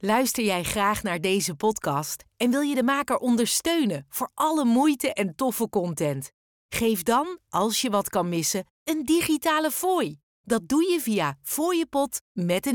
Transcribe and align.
Luister 0.00 0.44
jij 0.44 0.62
graag 0.62 1.02
naar 1.02 1.20
deze 1.20 1.54
podcast 1.54 2.24
en 2.36 2.50
wil 2.50 2.60
je 2.60 2.74
de 2.74 2.82
maker 2.82 3.16
ondersteunen 3.16 4.06
voor 4.08 4.30
alle 4.34 4.64
moeite 4.64 5.12
en 5.12 5.34
toffe 5.34 5.68
content? 5.68 6.30
Geef 6.68 7.02
dan, 7.02 7.38
als 7.48 7.80
je 7.80 7.90
wat 7.90 8.08
kan 8.08 8.28
missen, 8.28 8.66
een 8.84 9.04
digitale 9.04 9.70
fooi. 9.70 10.18
Dat 10.42 10.68
doe 10.68 10.90
je 10.90 11.00
via 11.00 11.38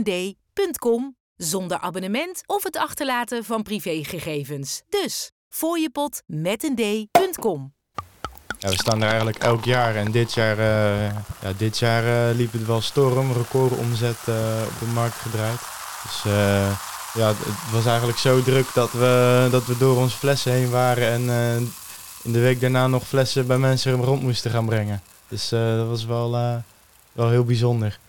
d.com 0.03 1.15
zonder 1.35 1.77
abonnement 1.77 2.41
of 2.45 2.63
het 2.63 2.77
achterlaten 2.77 3.43
van 3.43 3.63
privégegevens. 3.63 4.81
Dus 4.89 5.31
d.com. 6.75 7.73
Ja, 8.59 8.69
we 8.69 8.75
staan 8.75 9.01
er 9.01 9.07
eigenlijk 9.07 9.37
elk 9.37 9.65
jaar 9.65 9.95
en 9.95 10.11
dit 10.11 10.33
jaar, 10.33 10.57
eh, 10.57 11.15
ja, 11.41 11.53
dit 11.57 11.79
jaar 11.79 12.29
eh, 12.29 12.35
liep 12.35 12.51
het 12.51 12.65
wel 12.65 12.81
storm, 12.81 13.31
record 13.31 13.77
omzet 13.77 14.17
eh, 14.25 14.61
op 14.67 14.79
de 14.79 14.91
markt 14.93 15.15
gedraaid. 15.15 15.59
Dus 16.03 16.23
ja, 17.13 17.27
het 17.27 17.71
was 17.71 17.85
eigenlijk 17.85 18.17
zo 18.17 18.41
druk 18.41 18.65
dat 18.73 18.91
we, 18.91 19.47
dat 19.51 19.65
we 19.65 19.77
door 19.77 19.97
onze 19.97 20.17
flessen 20.17 20.51
heen 20.51 20.69
waren 20.69 21.07
en 21.07 21.29
eh, 21.29 21.55
in 22.23 22.31
de 22.31 22.39
week 22.39 22.61
daarna 22.61 22.87
nog 22.87 23.07
flessen 23.07 23.47
bij 23.47 23.57
mensen 23.57 23.93
rond 23.93 24.21
moesten 24.21 24.51
gaan 24.51 24.65
brengen. 24.65 25.01
Dus 25.27 25.51
eh, 25.51 25.75
dat 25.75 25.87
was 25.87 26.05
wel, 26.05 26.35
eh, 26.35 26.55
wel 27.11 27.29
heel 27.29 27.43
bijzonder. 27.43 27.99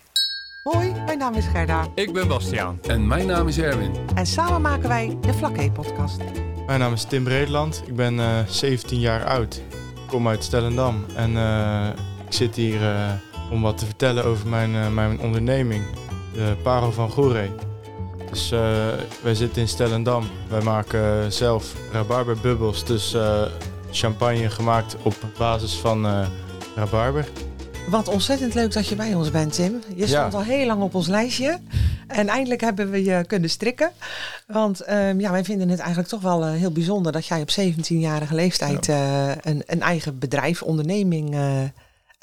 Hoi, 0.63 0.93
mijn 1.07 1.19
naam 1.19 1.35
is 1.35 1.47
Gerda 1.47 1.87
Ik 1.95 2.13
ben 2.13 2.29
Bastiaan. 2.29 2.79
En 2.83 3.07
mijn 3.07 3.27
naam 3.27 3.49
is 3.49 3.59
Erwin. 3.59 3.93
en 4.15 4.27
samen 4.27 4.61
maken 4.61 4.89
wij 4.89 5.17
de 5.21 5.35
Vlakke 5.35 5.71
podcast. 5.73 6.19
Mijn 6.67 6.81
naam 6.81 6.93
is 6.93 7.05
Tim 7.05 7.25
Breedland, 7.25 7.83
ik 7.87 7.97
ben 7.97 8.21
eh, 8.21 8.27
17 8.49 9.01
jaar 9.01 9.25
oud. 9.25 9.63
Ik 10.05 10.11
kom 10.11 10.29
uit 10.29 10.45
Stellendam 10.45 11.05
en 11.17 11.37
eh, 11.37 11.89
ik 12.27 12.33
zit 12.33 12.55
hier 12.55 12.83
eh, 12.83 13.13
om 13.51 13.63
wat 13.63 13.79
te 13.79 13.85
vertellen 13.85 14.25
over 14.25 14.49
mijn, 14.49 14.75
eh, 14.75 14.89
mijn 14.89 15.21
onderneming, 15.21 15.85
de 16.33 16.57
Parel 16.63 16.93
van 16.93 17.11
Goeree. 17.11 17.51
Dus 18.35 18.51
eh, 18.51 18.87
wij 19.23 19.35
zitten 19.35 19.63
in 19.63 19.69
Stellendam. 19.69 20.25
Wij 20.49 20.61
maken 20.63 21.33
zelf 21.33 21.75
rabarberbubbels, 21.93 22.85
dus 22.85 23.15
eh, 23.15 23.43
champagne 23.91 24.51
gemaakt 24.51 24.97
op 25.03 25.15
basis 25.39 25.75
van 25.75 26.07
eh 26.07 26.27
rabarber. 26.75 27.29
Wat 27.91 28.09
ontzettend 28.09 28.55
leuk 28.55 28.73
dat 28.73 28.87
je 28.87 28.95
bij 28.95 29.15
ons 29.15 29.31
bent, 29.31 29.53
Tim. 29.53 29.73
Je 29.89 30.07
stond 30.07 30.33
Ja. 30.33 30.39
al 30.39 30.43
heel 30.43 30.67
lang 30.67 30.83
op 30.83 30.95
ons 30.95 31.07
lijstje. 31.07 31.59
En 32.07 32.29
eindelijk 32.29 32.61
hebben 32.61 32.91
we 32.91 33.05
je 33.05 33.25
kunnen 33.27 33.51
strikken. 33.51 33.91
Want 34.47 34.81
ehm, 34.81 35.21
ja, 35.21 35.31
wij 35.31 35.45
vinden 35.45 35.69
het 35.69 35.79
eigenlijk 35.79 36.09
toch 36.09 36.21
wel 36.21 36.45
eh, 36.45 36.53
heel 36.53 36.71
bijzonder 36.73 37.13
dat 37.13 37.27
jij 37.27 37.41
op 37.41 37.51
17-jarige 37.61 38.35
leeftijd 38.35 38.89
eh, 38.89 39.29
een, 39.41 39.63
een 39.67 39.81
eigen 39.83 40.19
bedrijf, 40.19 40.63
onderneming 40.63 41.35
eh, 41.35 41.63
eh, 41.63 41.69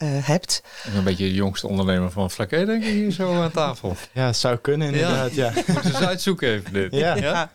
hebt. 0.06 0.62
Ik 0.84 0.90
ben 0.90 0.98
een 0.98 1.04
beetje 1.04 1.26
de 1.28 1.34
jongste 1.34 1.68
ondernemer 1.68 2.12
van 2.12 2.32
Flaké, 2.32 2.66
denk 2.66 2.84
ik, 2.84 2.90
hier 2.94 3.12
zo 3.12 3.42
aan 3.42 3.52
tafel. 3.52 3.96
Ja, 4.14 4.26
het 4.26 4.38
zou 4.38 4.58
kunnen 4.58 4.88
inderdaad, 4.94 5.34
ja. 5.34 5.52
Moet 5.68 5.86
eens 5.86 5.96
uitzoeken 6.02 6.50
even 6.50 6.74
dit. 6.74 6.96
Ja. 6.96 7.16
Ja. 7.16 7.52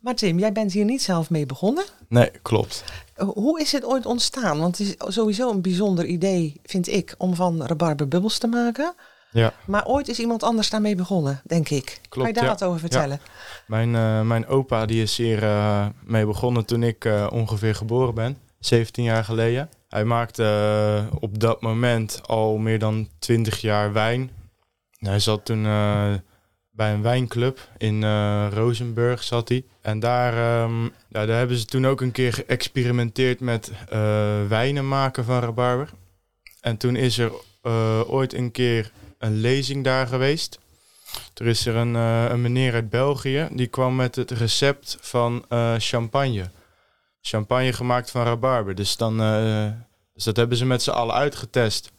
Maar 0.00 0.14
Tim, 0.14 0.38
jij 0.38 0.52
bent 0.52 0.72
hier 0.72 0.84
niet 0.84 1.02
zelf 1.02 1.30
mee 1.30 1.46
begonnen. 1.46 1.84
Nee, 2.08 2.30
klopt. 2.42 2.84
Eh, 3.14 3.28
Hoe 3.28 3.60
is 3.60 3.72
het 3.72 3.84
ooit 3.84 4.06
ontstaan? 4.06 4.58
Want 4.58 4.78
het 4.78 4.86
is 4.86 5.14
sowieso 5.14 5.50
een 5.50 5.60
bijzonder 5.62 6.04
idee, 6.04 6.60
vind 6.64 6.88
ik, 6.88 7.14
om 7.18 7.34
van 7.34 7.66
rabarber 7.66 8.08
bubbels 8.08 8.38
te 8.38 8.46
maken. 8.46 8.94
Ja, 9.32 9.52
Maar 9.64 9.86
ooit 9.86 10.08
is 10.08 10.18
iemand 10.18 10.42
anders 10.42 10.70
daarmee 10.70 10.94
begonnen, 10.94 11.40
denk 11.44 11.68
ik. 11.68 12.00
kan 12.08 12.26
je 12.26 12.32
daar 12.32 12.44
ja. 12.44 12.50
wat 12.50 12.62
over 12.62 12.80
vertellen? 12.80 13.20
mijn, 13.66 13.94
eh, 13.94 14.20
mijn 14.20 14.46
opa 14.46 14.86
die 14.86 15.02
is 15.02 15.16
hier 15.16 15.42
eh, 15.42 15.86
mee 16.04 16.26
begonnen 16.26 16.64
toen 16.64 16.82
ik 16.82 17.04
eh, 17.04 17.26
ongeveer 17.32 17.74
geboren 17.74 18.14
ben, 18.14 18.38
17 18.58 19.04
jaar 19.04 19.24
geleden. 19.24 19.68
Hij 19.88 20.04
maakte 20.04 20.42
eh, 20.42 21.16
op 21.20 21.40
dat 21.40 21.60
moment 21.60 22.20
al 22.26 22.56
meer 22.56 22.78
dan 22.78 23.08
20 23.18 23.60
jaar 23.60 23.92
wijn. 23.92 24.30
Hij 24.98 25.18
zat 25.18 25.44
toen 25.44 25.66
eh, 25.66 26.14
bij 26.70 26.92
een 26.92 27.02
wijnclub 27.02 27.68
in 27.76 28.02
eh 28.02 28.46
Rozenburg 28.50 29.22
zat 29.22 29.48
hij. 29.48 29.64
En 29.80 30.00
daar, 30.00 30.32
ehm, 30.32 30.82
ja, 30.84 31.26
daar 31.26 31.38
hebben 31.38 31.56
ze 31.56 31.64
toen 31.64 31.86
ook 31.86 32.00
een 32.00 32.12
keer 32.12 32.32
geëxperimenteerd 32.32 33.40
met 33.40 33.72
wijnen 34.48 34.88
maken 34.88 35.24
van 35.24 35.40
rabarber. 35.40 35.90
En 36.60 36.76
toen 36.76 36.96
is 36.96 37.18
er 37.18 37.32
ooit 38.06 38.34
een 38.34 38.50
keer 38.50 38.92
een 39.18 39.40
lezing 39.40 39.84
daar 39.84 40.06
geweest. 40.06 40.58
Er 41.34 41.46
is 41.46 41.66
er 41.66 41.76
een, 41.76 41.94
een 41.94 42.40
meneer 42.40 42.74
uit 42.74 42.90
België, 42.90 43.48
die 43.52 43.66
kwam 43.66 43.96
met 43.96 44.14
het 44.14 44.30
recept 44.30 44.96
van 45.00 45.44
champagne. 45.78 46.50
Champagne 47.20 47.72
gemaakt 47.72 48.10
van 48.10 48.24
rabarber. 48.24 48.74
Dus, 48.74 48.96
dan, 48.96 49.22
eh, 49.22 49.66
dus 50.14 50.24
dat 50.24 50.36
hebben 50.36 50.56
ze 50.56 50.66
met 50.66 50.82
z'n 50.82 50.90
allen 50.90 51.14
uitgetest. 51.14 51.92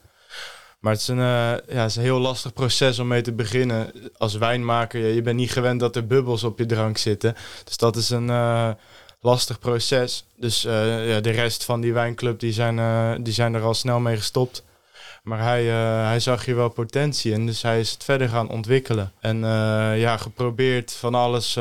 Maar 0.79 0.91
het 0.91 1.01
is, 1.01 1.07
een, 1.07 1.19
eh, 1.19 1.23
ja, 1.67 1.81
het 1.81 1.89
is 1.89 1.95
een 1.95 2.01
heel 2.01 2.19
lastig 2.19 2.53
proces 2.53 2.99
om 2.99 3.07
mee 3.07 3.21
te 3.21 3.33
beginnen. 3.33 3.91
Als 4.17 4.35
wijnmaker, 4.35 5.13
je, 5.13 5.21
bent 5.21 5.37
niet 5.37 5.51
gewend 5.51 5.79
dat 5.79 5.95
er 5.95 6.07
bubbels 6.07 6.43
op 6.43 6.59
je 6.59 6.65
drank 6.65 6.97
zitten. 6.97 7.35
Dus 7.63 7.77
dat 7.77 7.95
is 7.95 8.09
een 8.09 8.29
eh, 8.29 8.69
lastig 9.21 9.59
proces. 9.59 10.25
Dus 10.35 10.61
ja, 10.61 11.19
de 11.19 11.31
rest 11.31 11.63
van 11.65 11.81
die 11.81 11.93
wijnclub, 11.93 12.39
die 12.39 12.53
zijn, 12.53 13.23
die 13.23 13.33
zijn 13.33 13.53
er 13.53 13.61
al 13.61 13.73
snel 13.73 13.99
mee 13.99 14.17
gestopt. 14.17 14.63
Maar 15.23 15.41
hij, 15.41 15.63
hij 16.05 16.19
zag 16.19 16.45
hier 16.45 16.55
wel 16.55 16.69
potentie 16.69 17.31
in, 17.31 17.45
dus 17.45 17.61
hij 17.61 17.79
is 17.79 17.91
het 17.91 18.03
verder 18.03 18.29
gaan 18.29 18.49
ontwikkelen. 18.49 19.11
En 19.19 19.37
ja, 19.97 20.17
geprobeerd 20.17 20.93
van 20.93 21.15
alles, 21.15 21.59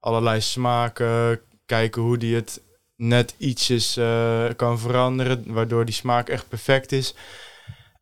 allerlei 0.00 0.40
smaken, 0.40 1.40
kijken 1.70 2.02
hoe 2.02 2.18
die 2.18 2.34
het 2.34 2.60
net 2.96 3.34
ietsjes 3.38 3.96
eh, 3.96 4.44
kan 4.56 4.78
veranderen, 4.78 5.44
waardoor 5.46 5.84
die 5.84 5.94
smaak 5.94 6.28
echt 6.28 6.48
perfect 6.48 6.92
is. 6.92 7.14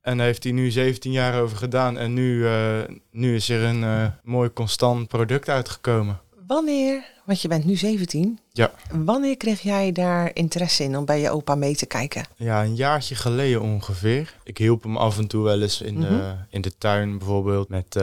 En 0.02 0.16
daar 0.16 0.26
heeft 0.26 0.42
hij 0.44 0.52
nu 0.52 0.70
17 0.70 1.12
jaar 1.12 1.40
over 1.40 1.56
gedaan 1.56 1.98
en 1.98 2.14
nu, 2.14 2.46
eh, 2.46 2.78
nu 3.10 3.34
is 3.34 3.48
er 3.48 3.62
een 3.62 3.82
eh, 3.84 4.06
mooi 4.22 4.52
constant 4.52 5.08
product 5.08 5.48
uitgekomen. 5.48 6.20
Wanneer, 6.46 7.02
want 7.24 7.42
je 7.42 7.48
bent 7.48 7.64
nu 7.64 7.76
17, 7.76 8.38
Ja. 8.52 8.70
wanneer 8.90 9.36
kreeg 9.36 9.60
jij 9.60 9.92
daar 9.92 10.30
interesse 10.34 10.84
in 10.84 10.96
om 10.96 11.04
bij 11.04 11.20
je 11.20 11.30
opa 11.30 11.54
mee 11.54 11.76
te 11.76 11.86
kijken? 11.86 12.24
Ja, 12.36 12.64
een 12.64 12.76
jaartje 12.76 13.14
geleden 13.14 13.60
ongeveer. 13.62 14.34
Ik 14.44 14.58
hielp 14.58 14.82
hem 14.82 14.96
af 14.96 15.18
en 15.18 15.26
toe 15.26 15.44
wel 15.44 15.62
eens 15.62 15.80
in, 15.80 16.00
de, 16.00 16.06
Mhm. 16.06 16.34
in 16.50 16.60
de 16.60 16.72
tuin 16.78 17.18
bijvoorbeeld 17.18 17.68
met 17.68 17.94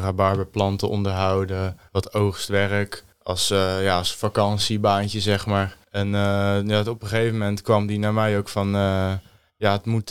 rabarberplanten 0.00 0.88
onderhouden, 0.88 1.78
wat 1.92 2.14
oogstwerk, 2.14 3.03
als, 3.24 3.50
eh, 3.50 3.82
ja, 3.84 3.96
als 3.96 4.16
vakantiebaantje 4.16 5.20
zeg 5.20 5.46
maar. 5.46 5.76
En 5.90 6.06
eh, 6.14 6.58
ja, 6.66 6.80
op 6.86 7.02
een 7.02 7.08
gegeven 7.08 7.32
moment 7.32 7.62
kwam 7.62 7.86
die 7.86 7.98
naar 7.98 8.12
mij 8.14 8.38
ook 8.38 8.48
van, 8.48 8.74
eh, 8.74 9.12
ja, 9.56 9.72
het 9.72 9.84
moet, 9.86 10.10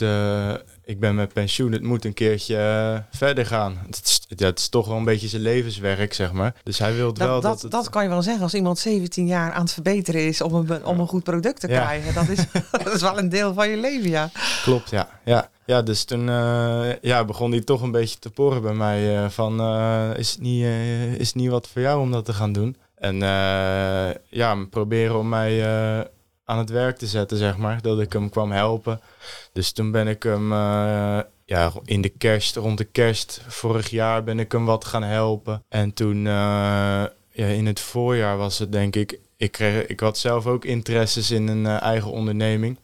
ik 0.84 1.00
ben 1.00 1.14
met 1.14 1.32
pensioen, 1.32 1.72
het 1.72 1.82
moet 1.82 2.04
een 2.04 2.14
keertje 2.14 3.04
verder 3.10 3.46
gaan. 3.46 3.78
Het 3.86 4.00
is, 4.04 4.20
ja, 4.28 4.46
het 4.46 4.58
is 4.58 4.68
toch 4.68 4.86
wel 4.86 4.96
een 4.96 5.04
beetje 5.04 5.28
zijn 5.28 5.42
levenswerk 5.42 6.14
zeg 6.14 6.32
maar. 6.32 6.54
Dus 6.62 6.78
hij 6.78 6.94
wil 6.94 7.02
wel 7.04 7.12
Dat, 7.12 7.28
dat, 7.28 7.42
dat, 7.42 7.62
het- 7.62 7.70
dat 7.70 7.90
kan 7.90 8.02
je 8.02 8.08
wel 8.08 8.22
zeggen 8.22 8.42
als 8.42 8.54
iemand 8.54 8.78
17 8.78 9.26
jaar 9.26 9.52
aan 9.52 9.62
het 9.62 9.72
verbeteren 9.72 10.26
is 10.26 10.40
om 10.40 10.54
een, 10.54 10.84
om 10.84 11.00
een 11.00 11.06
goed 11.08 11.22
product 11.22 11.60
te 11.60 11.68
Ja. 11.68 11.80
krijgen. 11.80 12.14
Dat 12.14 12.28
is, 12.28 12.38
dat 12.84 12.94
is 12.94 13.00
wel 13.00 13.18
een 13.18 13.28
deel 13.28 13.54
van 13.54 13.68
je 13.70 13.76
leven, 13.76 14.10
ja. 14.10 14.30
Klopt, 14.62 14.90
ja. 14.90 15.08
Ja, 15.24 15.50
ja 15.66 15.82
dus 15.82 16.04
toen 16.04 16.26
ja, 17.00 17.24
begon 17.26 17.50
hij 17.50 17.60
toch 17.60 17.82
een 17.82 17.90
beetje 17.92 18.18
te 18.18 18.30
porren 18.30 18.62
bij 18.62 18.74
mij. 18.74 19.30
van, 19.30 19.60
is, 20.16 20.30
het 20.30 20.40
niet, 20.40 20.64
is 21.18 21.26
het 21.26 21.34
niet 21.36 21.50
wat 21.50 21.68
voor 21.72 21.82
jou 21.82 22.00
om 22.00 22.10
dat 22.10 22.24
te 22.24 22.32
gaan 22.32 22.52
doen? 22.52 22.76
En 23.04 23.22
eh, 23.22 24.14
ja, 24.28 24.64
proberen 24.70 25.18
om 25.18 25.28
mij 25.28 25.62
eh, 25.62 26.04
aan 26.44 26.58
het 26.58 26.70
werk 26.70 26.96
te 26.96 27.06
zetten, 27.06 27.36
zeg 27.36 27.56
maar. 27.56 27.82
Dat 27.82 28.00
ik 28.00 28.12
hem 28.12 28.28
kwam 28.28 28.52
helpen. 28.52 29.00
Dus 29.52 29.72
toen 29.72 29.90
ben 29.90 30.08
ik 30.08 30.22
hem 30.22 30.52
eh, 30.52 31.20
ja, 31.44 31.72
in 31.84 32.00
de 32.00 32.08
kerst, 32.08 32.56
rond 32.56 32.78
de 32.78 32.84
kerst 32.84 33.40
vorig 33.46 33.90
jaar, 33.90 34.24
ben 34.24 34.38
ik 34.38 34.52
hem 34.52 34.64
wat 34.64 34.84
gaan 34.84 35.02
helpen. 35.02 35.64
En 35.68 35.92
toen 35.92 36.24
ja, 36.24 37.10
in 37.32 37.66
het 37.66 37.80
voorjaar 37.80 38.36
was 38.36 38.58
het 38.58 38.72
denk 38.72 38.96
ik... 38.96 39.18
Ik, 39.36 39.52
kreeg, 39.52 39.86
ik 39.86 40.00
had 40.00 40.18
zelf 40.18 40.46
ook 40.46 40.64
interesses 40.64 41.30
in 41.30 41.48
een 41.48 41.66
eigen 41.66 42.10
onderneming. 42.10 42.78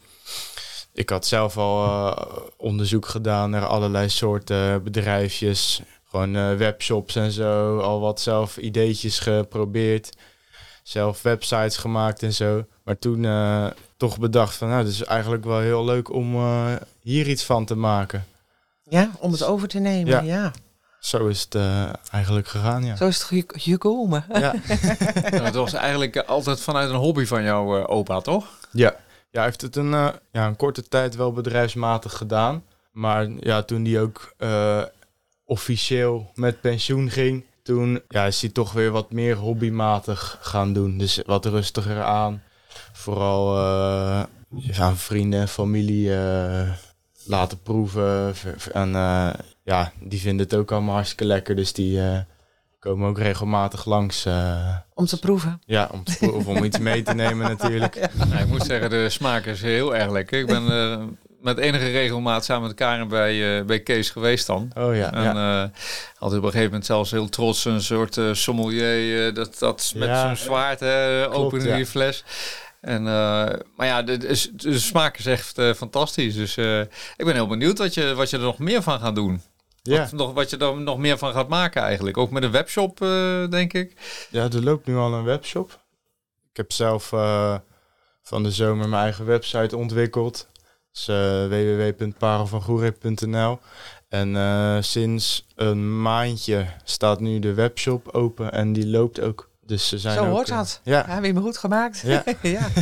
Ik 0.92 1.10
had 1.10 1.26
zelf 1.26 1.56
al 1.56 2.14
onderzoek 2.56 3.06
gedaan 3.06 3.50
naar 3.50 3.66
allerlei 3.66 4.09
soorten 4.09 4.82
bedrijfjes. 4.82 5.82
Gewoon 6.10 6.37
eh, 6.37 6.54
webshops 6.54 7.16
en 7.16 7.31
zo. 7.32 7.78
Al 7.78 8.00
wat 8.00 8.21
zelf 8.21 8.56
ideetjes 8.56 9.19
geprobeerd. 9.19 10.16
Zelf 10.83 11.22
websites 11.22 11.77
gemaakt 11.77 12.22
en 12.22 12.33
zo. 12.33 12.65
Maar 12.84 12.98
toen 12.98 13.24
eh, 13.24 13.66
toch 13.97 14.18
bedacht 14.18 14.54
van... 14.54 14.68
Nou, 14.68 14.80
het 14.80 14.92
is 14.92 15.04
eigenlijk 15.04 15.45
wel 15.45 15.59
heel 15.60 15.84
leuk 15.84 16.12
om 16.12 16.34
eh, 16.34 16.72
hier 17.01 17.28
iets 17.28 17.45
van 17.45 17.65
te 17.65 17.74
maken. 17.74 18.24
Ja, 18.89 19.10
om 19.18 19.33
het 19.33 19.42
over 19.45 19.68
te 19.68 19.78
nemen, 19.78 20.10
Ja. 20.12 20.21
ja. 20.21 20.53
Zo 21.01 21.27
is 21.27 21.41
het 21.41 21.54
eh, 21.54 21.89
eigenlijk 22.10 22.48
gegaan, 22.48 22.84
ja. 22.84 22.97
Zo 22.97 23.06
is 23.06 23.18
het 23.18 23.27
ge- 23.27 23.45
gekomen. 23.60 24.24
Ja. 24.33 24.54
Nou, 25.30 25.42
het 25.45 25.54
was 25.54 25.72
eigenlijk 25.72 26.16
altijd 26.16 26.60
vanuit 26.60 26.91
een 26.91 26.97
hobby 26.97 27.24
van 27.24 27.42
jouw 27.42 27.78
eh, 27.78 27.91
opa, 27.91 28.21
toch? 28.21 28.47
Ja. 28.72 28.91
ja, 28.91 28.97
hij 29.30 29.45
heeft 29.45 29.60
het 29.60 29.77
een, 29.77 29.95
eh, 29.95 30.09
ja, 30.33 30.47
een 30.47 30.56
korte 30.56 30.83
tijd 30.83 31.16
wel 31.16 31.33
bedrijfsmatig 31.33 32.16
gedaan. 32.16 32.65
Maar 32.92 33.28
ja, 33.39 33.63
toen 33.63 33.84
hij 33.84 34.01
ook 34.01 34.34
eh, 34.36 34.83
officieel 35.50 36.30
met 36.34 36.60
pensioen 36.60 37.10
ging, 37.10 37.44
toen 37.62 38.00
ja, 38.08 38.24
is 38.26 38.41
hij 38.41 38.50
toch 38.50 38.72
weer 38.72 38.91
wat 38.91 39.12
meer 39.12 39.36
hobbymatig 39.36 40.38
gaan 40.41 40.72
doen. 40.72 40.98
Dus 40.98 41.20
wat 41.26 41.44
rustiger 41.47 42.02
aan. 42.02 42.42
Vooral 42.92 43.56
eh, 43.56 44.22
aan 44.80 44.97
vrienden 44.97 45.41
en 45.41 45.48
familie 45.48 46.14
eh, 46.16 46.68
laten 47.24 47.62
proeven. 47.62 48.34
En 48.72 48.94
eh, 48.94 49.30
ja, 49.64 49.92
die 50.00 50.20
vinden 50.20 50.47
het 50.47 50.54
ook 50.54 50.72
allemaal 50.72 50.94
hartstikke 50.94 51.24
lekker. 51.24 51.56
Dus 51.56 51.72
die, 51.72 52.00
eh, 52.00 52.18
komen 52.78 53.08
ook 53.08 53.18
regelmatig 53.18 53.84
langs. 53.84 54.24
eh, 54.24 54.76
Om 54.94 55.06
te 55.06 55.18
proeven. 55.18 55.60
ja, 55.66 55.88
om, 55.92 56.04
te 56.04 56.16
proeven, 56.18 56.38
of 56.38 56.46
om 56.46 56.64
iets 56.64 56.78
mee 56.78 57.03
te 57.03 57.14
nemen 57.14 57.48
natuurlijk. 57.48 57.96
Ik 58.41 58.46
moet 58.46 58.64
zeggen, 58.64 58.91
de 58.91 59.08
smaak 59.08 59.44
is 59.44 59.62
heel 59.62 59.96
erg 59.96 60.10
lekker. 60.10 60.38
Ik 60.41 60.46
ben 60.46 60.70
eh, 60.70 61.04
met 61.41 61.59
enige 61.59 61.91
regelmaat 61.91 62.45
samen 62.45 62.66
met 62.69 62.77
Karen 62.77 63.09
bij, 63.09 63.59
eh, 63.59 63.65
bij 63.65 63.81
Kees 63.81 64.10
geweest 64.10 64.47
dan. 64.47 64.71
Oh 64.77 64.97
ja, 64.97 65.13
En 65.13 65.22
ja. 65.22 65.63
eh 65.65 65.69
had 66.15 66.31
op 66.31 66.37
een 66.37 66.42
gegeven 66.42 66.65
moment 66.65 66.87
zelfs 66.87 67.10
heel 67.10 67.28
trots 67.28 67.65
een 67.65 67.83
soort 67.83 68.16
eh, 68.16 68.33
sommelier. 68.33 69.34
dat, 69.34 69.59
dat 69.59 69.92
met 69.97 70.09
Ja. 70.09 70.27
zo'n 70.27 70.37
zwaard 70.37 70.81
ja. 71.65 71.77
die 71.77 71.87
fles. 71.87 72.25
En, 72.81 73.03
maar 73.03 73.87
ja, 73.87 74.03
de, 74.03 74.16
de, 74.16 74.51
de 74.57 74.78
smaak 74.78 75.19
is 75.19 75.27
echt 75.27 75.60
fantastisch. 75.77 76.34
Dus 76.34 76.57
ik 77.16 77.25
ben 77.25 77.34
heel 77.34 77.47
benieuwd 77.47 77.78
wat 77.78 77.95
je, 77.95 78.15
wat 78.15 78.31
je 78.31 78.37
er 78.37 78.42
nog 78.42 78.59
meer 78.59 78.83
van 78.83 79.01
gaat 79.01 79.15
doen. 79.15 79.42
ja. 79.83 79.98
Wat, 80.01 80.13
nog, 80.13 80.33
wat 80.33 80.51
je 80.51 80.57
er 80.57 80.81
nog 80.81 80.98
meer 80.98 81.19
van 81.19 81.33
gaat 81.33 81.48
maken 81.48 81.83
eigenlijk. 81.83 82.16
Ook 82.16 82.31
met 82.31 82.42
een 82.42 82.51
webshop, 82.51 82.98
denk 83.51 83.72
ik. 83.72 83.92
ja, 84.31 84.42
er 84.42 84.63
loopt 84.63 84.87
nu 84.87 84.97
al 84.97 85.13
een 85.15 85.25
webshop. 85.25 85.71
Ik 86.51 86.57
heb 86.57 86.72
zelf 86.72 87.09
van 88.22 88.42
de 88.42 88.51
zomer 88.51 88.89
mijn 88.89 89.03
eigen 89.03 89.27
website 89.27 89.77
ontwikkeld. 89.77 90.48
Dus 90.92 91.09
eh 91.09 91.47
www.parelvangoeree.nl 91.47 93.59
En 94.09 94.37
eh, 94.37 94.77
sinds 94.81 95.47
een 95.54 96.03
maandje 96.03 96.66
staat 96.84 97.21
nu 97.21 97.39
de 97.39 97.54
webshop 97.54 98.09
open 98.09 98.53
en 98.53 98.72
die 98.72 98.87
loopt 98.87 99.21
ook. 99.21 99.48
Dus 99.66 99.89
ze 99.89 99.98
zijn 99.98 100.16
Zo 100.16 100.25
ook, 100.25 100.31
hoort 100.31 100.51
eh, 100.51 100.57
dat. 100.57 100.81
Ja, 100.84 101.04
Ja, 101.09 101.21
weer 101.21 101.34
me 101.34 101.41
goed 101.41 101.59
gemaakt. 101.59 102.01
Ja. 102.01 102.25
ja. 102.42 102.69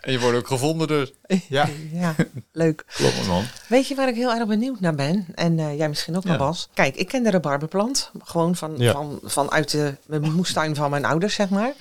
En 0.00 0.12
je 0.12 0.20
wordt 0.20 0.36
ook 0.36 0.46
gevonden 0.46 0.88
dus. 0.88 1.12
ja. 1.48 1.68
ja, 1.92 2.14
leuk. 2.52 2.84
Klopt 2.86 3.26
man. 3.26 3.44
Weet 3.68 3.88
je 3.88 3.94
waar 3.94 4.08
ik 4.08 4.14
heel 4.14 4.32
erg 4.32 4.46
benieuwd 4.46 4.80
naar 4.80 4.94
ben? 4.94 5.26
En 5.34 5.58
eh, 5.58 5.76
jij 5.76 5.88
misschien 5.88 6.16
ook 6.16 6.24
nog, 6.24 6.32
Ja. 6.32 6.38
Bas. 6.38 6.68
Kijk, 6.74 6.96
ik 6.96 7.08
ken 7.08 7.22
de 7.22 7.30
rabarberplant. 7.30 8.10
Gewoon 8.24 8.56
van, 8.56 8.74
Ja. 8.76 8.92
van, 8.92 9.18
vanuit 9.22 9.70
de 9.70 9.94
mijn 10.06 10.32
moestuin 10.34 10.74
van 10.74 10.90
mijn 10.90 11.04
ouders, 11.04 11.34
zeg 11.34 11.48
maar. 11.48 11.72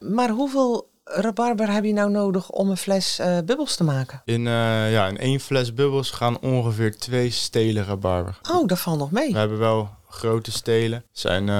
Maar 0.00 0.28
hoeveel 0.30 0.87
rabarber 1.10 1.72
heb 1.72 1.84
je 1.84 1.92
nou 1.92 2.10
nodig 2.10 2.50
om 2.50 2.70
een 2.70 2.76
fles 2.76 3.18
eh, 3.18 3.38
bubbels 3.44 3.76
te 3.76 3.84
maken? 3.84 4.22
In, 4.24 4.46
eh, 4.46 4.92
ja, 4.92 5.06
in 5.08 5.18
één 5.18 5.40
fles 5.40 5.74
bubbels 5.74 6.10
gaan 6.10 6.40
ongeveer 6.40 6.96
twee 6.98 7.30
stelen 7.30 7.84
rabarber. 7.84 8.38
Oh, 8.50 8.66
dat 8.66 8.78
valt 8.78 8.98
nog 8.98 9.10
mee. 9.10 9.32
We 9.32 9.38
hebben 9.38 9.58
wel 9.58 9.88
grote 10.08 10.52
stelen. 10.52 11.04
Zijn, 11.12 11.48
eh, 11.48 11.54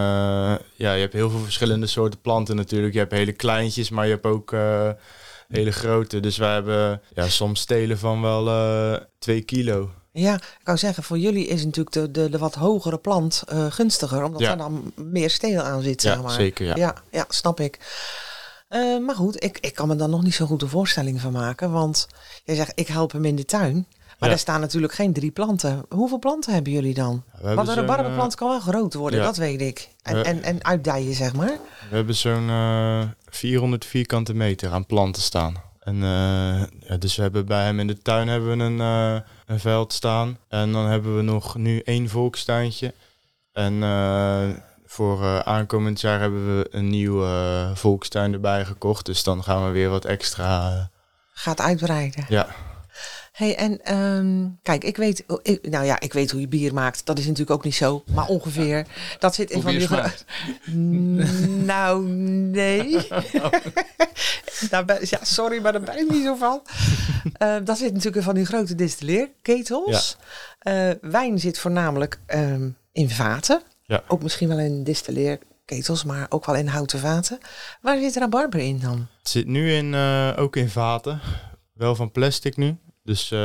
ja, 0.75 0.93
je 0.93 1.01
hebt 1.01 1.13
heel 1.13 1.31
veel 1.31 1.39
verschillende 1.41 1.87
soorten 1.87 2.21
planten 2.21 2.57
natuurlijk. 2.57 2.93
Je 2.93 2.99
hebt 2.99 3.13
hele 3.13 3.33
kleintjes, 3.33 3.91
maar 3.91 4.05
je 4.07 4.13
hebt 4.13 4.27
ook 4.27 4.55
hele 5.49 5.73
grote. 5.73 6.21
Dus 6.21 6.37
wij 6.37 6.53
hebben 6.53 7.01
ja, 7.15 7.29
soms 7.29 7.61
stelen 7.61 7.99
van 7.99 8.23
wel 8.23 8.51
2 9.19 9.41
kilo. 9.43 9.91
Ja, 10.13 10.35
ik 10.35 10.61
wou 10.65 10.79
zeggen, 10.79 11.03
voor 11.03 11.19
jullie 11.19 11.47
is 11.47 11.65
natuurlijk 11.65 11.95
de, 11.95 12.11
de, 12.11 12.31
de 12.31 12.39
wat 12.39 12.55
hogere 12.55 12.99
plant 12.99 13.43
gunstiger. 13.69 14.25
Omdat 14.25 14.41
Ja. 14.41 14.51
er 14.51 14.57
dan 14.57 14.93
meer 14.95 15.31
steel 15.31 15.61
aan 15.63 15.83
zit, 15.83 16.03
Ja, 16.03 16.13
zeg 16.13 16.23
maar. 16.23 16.31
zeker, 16.33 16.67
ja. 16.67 16.77
Ja, 16.77 16.95
ja, 17.11 17.25
snap 17.29 17.61
ik. 17.61 17.79
Eh, 18.69 18.99
maar 18.99 19.15
goed, 19.15 19.45
ik, 19.45 19.59
ik 19.61 19.75
kan 19.75 19.89
me 19.89 19.97
dan 19.97 20.11
nog 20.11 20.23
niet 20.23 20.35
zo 20.35 20.47
goed 20.47 20.63
een 20.63 20.69
voorstelling 20.69 21.21
van 21.21 21.33
maken. 21.33 21.71
Want 21.71 22.07
jij 22.45 22.55
zegt, 22.55 22.73
ik 22.75 22.87
help 22.89 23.13
hem 23.13 23.25
in 23.25 23.37
de 23.37 23.45
tuin. 23.45 23.87
Maar 24.19 24.29
Ja. 24.29 24.35
er 24.35 24.41
staan 24.41 24.61
natuurlijk 24.61 24.93
geen 24.93 25.13
drie 25.13 25.31
planten. 25.31 25.85
Hoeveel 25.89 26.19
planten 26.19 26.53
hebben 26.55 26.73
jullie 26.73 26.95
dan? 26.95 27.23
Hebben 27.33 27.55
Want 27.55 27.69
een 27.69 27.75
zo'n, 27.75 27.87
rabarberplant 27.87 28.35
kan 28.35 28.49
wel 28.49 28.61
groot 28.61 28.95
worden, 28.95 29.19
ja. 29.19 29.25
dat 29.25 29.37
weet 29.37 29.61
ik. 29.61 29.89
En, 30.03 30.15
We- 30.15 30.23
en, 30.23 30.43
en 30.43 30.65
uitdijen, 30.65 31.15
zeg 31.15 31.35
maar. 31.35 31.49
eh, 31.49 31.57
we 31.91 31.97
hebben 31.97 32.15
zo'n 32.15 32.49
eh 32.49 33.03
400 33.29 33.85
vierkante 33.85 34.35
meter 34.35 34.71
aan 34.71 34.87
planten 34.87 35.23
staan. 35.23 35.55
En, 35.81 35.95
eh, 35.95 36.63
ja, 36.89 36.97
dus 36.99 37.17
we 37.17 37.23
hebben 37.23 37.47
bij 37.47 37.65
hem 37.65 37.81
in 37.81 37.87
de 37.87 37.99
tuin 38.03 38.29
hebben 38.29 38.59
we 38.59 38.65
een, 38.65 38.81
eh, 38.81 39.21
een 39.47 39.61
veld 39.61 39.93
staan. 39.93 40.39
En 40.49 40.73
dan 40.73 40.87
hebben 40.87 41.17
we 41.17 41.23
nog 41.23 41.57
nu 41.57 41.79
één 41.81 42.09
volkstuintje. 42.09 42.95
En 43.53 43.83
eh, 43.83 44.49
voor 44.91 45.23
eh, 45.23 45.39
aankomend 45.39 46.01
jaar 46.01 46.21
hebben 46.21 46.57
we 46.57 46.67
een 46.71 46.89
nieuwe 46.89 47.25
eh, 47.25 47.77
volkstuin 47.77 48.33
erbij 48.33 48.65
gekocht. 48.65 49.07
Dus 49.07 49.23
dan 49.23 49.43
gaan 49.45 49.65
we 49.67 49.71
weer 49.71 49.89
wat 49.89 50.05
extra. 50.05 50.71
eh, 50.71 50.85
Gaat 51.33 51.61
uitbreiden. 51.61 52.25
ja, 52.29 52.47
Hey, 53.33 53.57
en 53.57 53.85
ehm, 53.85 54.47
kijk, 54.63 54.85
ik 54.85 54.97
weet, 54.97 55.25
ik, 55.43 55.69
nou 55.71 55.85
ja, 55.85 56.01
ik 56.01 56.13
weet 56.13 56.31
hoe 56.31 56.41
je 56.41 56.49
bier 56.49 56.75
maakt. 56.75 57.07
Dat 57.07 57.19
is 57.19 57.25
natuurlijk 57.25 57.51
ook 57.51 57.65
niet 57.65 57.75
zo, 57.75 58.03
maar 58.15 58.27
ongeveer. 58.27 58.87
Dat 59.19 59.35
zit 59.35 59.51
in 59.51 59.61
Hoe 59.61 59.73
van 59.73 59.81
smaakt. 59.81 60.25
Nou, 61.65 62.05
nee. 62.07 63.09
Daar 64.71 64.85
ben, 64.85 64.99
ja, 65.01 65.19
sorry, 65.23 65.61
maar 65.63 65.73
daar 65.73 65.81
ben 65.81 65.99
ik 65.99 66.11
niet 66.11 66.25
zo 66.25 66.35
van. 66.35 66.63
Eh, 67.39 67.57
dat 67.65 67.79
zit 67.79 67.91
natuurlijk 67.91 68.17
in 68.17 68.23
van 68.23 68.35
die 68.35 68.45
grote 68.47 68.75
distilleerketels. 68.75 70.17
Eh, 70.59 70.91
wijn 71.01 71.39
zit 71.39 71.59
voornamelijk 71.59 72.21
ehm, 72.27 72.69
in 72.93 73.11
vaten. 73.11 73.63
Ja. 73.89 74.03
Ook 74.09 74.23
misschien 74.23 74.49
wel 74.49 74.59
in 74.59 74.85
distilleerketels, 74.85 76.05
maar 76.05 76.27
ook 76.29 76.47
wel 76.47 76.55
in 76.57 76.67
houten 76.67 76.99
vaten. 76.99 77.39
Waar 77.81 77.99
zit 77.99 78.17
rabarber 78.17 78.61
in 78.61 78.79
dan? 78.81 79.07
het 79.19 79.29
zit 79.29 79.47
nu 79.47 79.73
in, 79.73 79.95
eh, 79.95 80.33
ook 80.37 80.57
in 80.57 80.69
vaten. 80.71 81.21
Wel 81.73 81.95
van 81.95 82.13
plastic 82.13 82.57
nu. 82.57 82.77
Dus 83.05 83.31
eh, 83.31 83.39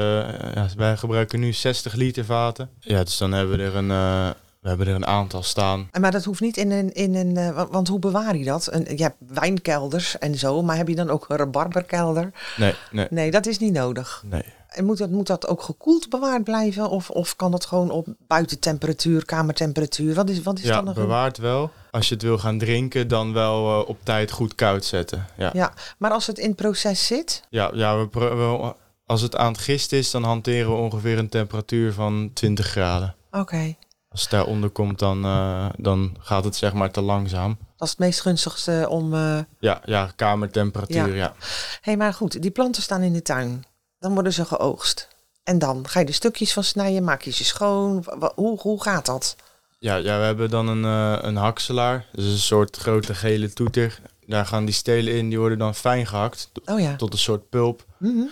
ja, 0.54 0.68
wij 0.78 0.98
gebruiken 0.98 1.40
nu 1.40 1.54
60 1.54 1.94
liter 1.94 2.26
vaten. 2.26 2.70
Ja, 2.80 3.04
dus 3.04 3.18
dan 3.18 3.32
hebben 3.32 3.58
we 3.58 3.64
er 3.64 3.76
een, 3.76 3.92
eh, 3.92 4.30
we 4.62 4.68
hebben 4.70 4.88
er 4.88 4.96
een 4.96 5.06
aantal 5.06 5.44
staan. 5.44 5.90
Maar 6.00 6.12
dat 6.12 6.24
hoeft 6.24 6.42
niet 6.42 6.58
in 6.58 6.72
een. 6.72 6.94
In 6.94 7.16
een 7.16 7.54
wa- 7.54 7.68
want 7.68 7.88
hoe 7.88 8.00
bewaar 8.00 8.38
je 8.38 8.44
dat? 8.46 8.68
Een, 8.74 8.98
je 8.98 9.04
hebt 9.04 9.16
wijnkelders 9.28 10.18
en 10.18 10.36
zo, 10.38 10.62
maar 10.62 10.78
heb 10.78 10.88
je 10.88 10.96
dan 10.96 11.10
ook 11.10 11.26
een 11.30 11.38
rabarberkelder? 11.38 12.32
Nee, 12.58 12.74
nee, 12.92 13.08
Nee, 13.10 13.32
dat 13.32 13.46
is 13.46 13.58
niet 13.60 13.74
nodig. 13.74 14.24
nee. 14.26 14.44
En 14.74 14.86
moet 14.86 14.98
dat, 14.98 15.10
moet 15.10 15.28
dat 15.28 15.48
ook 15.48 15.62
gekoeld 15.62 16.10
bewaard 16.10 16.44
blijven? 16.44 16.90
Of, 16.90 17.10
of 17.10 17.36
kan 17.36 17.52
dat 17.52 17.66
gewoon 17.66 17.90
op 17.92 18.08
buitentemperatuur, 18.28 19.26
kamertemperatuur? 19.26 20.14
Wat 20.16 20.30
is, 20.30 20.42
wat 20.42 20.58
is 20.60 20.64
Ja, 20.66 20.76
dan 20.76 20.84
nog? 20.86 20.94
bewaard 20.96 21.38
wel. 21.38 21.72
Als 21.92 22.08
je 22.08 22.14
het 22.14 22.24
wil 22.24 22.38
gaan 22.38 22.58
drinken, 22.58 23.08
dan 23.08 23.34
wel 23.34 23.82
eh, 23.82 23.90
op 23.90 23.98
tijd 24.04 24.32
goed 24.32 24.56
koud 24.56 24.86
zetten. 24.86 25.26
Ja, 25.38 25.44
ja. 25.46 25.50
Ja, 25.54 25.74
maar 25.98 26.12
als 26.12 26.28
het 26.28 26.38
in 26.38 26.48
het 26.48 26.56
proces 26.56 27.06
zit, 27.08 27.44
Ja, 27.50 27.72
we, 28.00 28.08
pro- 28.08 28.36
we- 28.62 28.74
als 29.06 29.22
het 29.22 29.36
aan 29.36 29.52
het 29.52 29.62
gisten 29.62 29.98
is, 29.98 30.12
dan 30.12 30.24
hanteren 30.24 30.70
we 30.72 30.78
ongeveer 30.78 31.18
een 31.18 31.30
temperatuur 31.30 31.94
van 31.94 32.32
20 32.34 32.66
graden. 32.68 33.16
oké. 33.32 33.76
Als 34.10 34.22
het 34.22 34.32
daaronder 34.32 34.70
komt, 34.70 35.00
dan, 35.00 35.24
eh, 35.26 35.66
dan 35.78 36.16
gaat 36.20 36.44
het 36.44 36.56
zeg 36.56 36.74
maar 36.74 36.92
te 36.92 37.02
langzaam. 37.02 37.58
Dat 37.78 37.88
is 37.88 37.90
het 37.90 38.00
meest 38.00 38.22
gunstigste 38.22 38.86
om. 38.90 39.14
eh 39.14 39.38
Ja, 39.60 39.82
ja 39.86 40.12
kamertemperatuur, 40.16 41.08
Ja. 41.08 41.14
ja. 41.16 41.34
hey, 41.82 41.98
maar 41.98 42.14
goed, 42.14 42.42
die 42.42 42.52
planten 42.52 42.82
staan 42.82 43.02
in 43.02 43.14
de 43.14 43.22
tuin. 43.22 43.64
Dan 44.04 44.14
worden 44.14 44.34
ze 44.34 44.46
geoogst. 44.46 45.08
En 45.44 45.60
dan 45.60 45.88
ga 45.88 46.00
je 46.00 46.06
er 46.06 46.14
stukjes 46.14 46.54
van 46.54 46.64
snijden, 46.64 47.04
maak 47.04 47.22
je 47.22 47.32
ze 47.32 47.44
schoon. 47.44 48.06
Hoe, 48.36 48.60
hoe 48.60 48.82
gaat 48.84 49.06
dat? 49.06 49.36
Ja, 49.80 49.96
ja, 49.96 50.18
we 50.18 50.24
hebben 50.26 50.50
dan 50.50 50.68
een, 50.68 50.86
eh, 50.86 51.24
een 51.24 51.36
hakselaar. 51.36 52.06
Dus 52.12 52.26
een 52.26 52.38
soort 52.38 52.78
grote 52.78 53.16
gele 53.16 53.54
toeter. 53.54 54.00
Daar 54.26 54.46
gaan 54.46 54.66
die 54.66 54.74
stelen 54.74 55.14
in, 55.14 55.30
die 55.30 55.40
worden 55.40 55.58
dan 55.58 55.76
fijn 55.76 56.08
gehakt 56.08 56.52
Oh 56.66 56.80
ja. 56.80 56.96
tot 56.96 57.14
een 57.14 57.20
soort 57.20 57.50
pulp. 57.50 57.86
Mhm. 57.98 58.24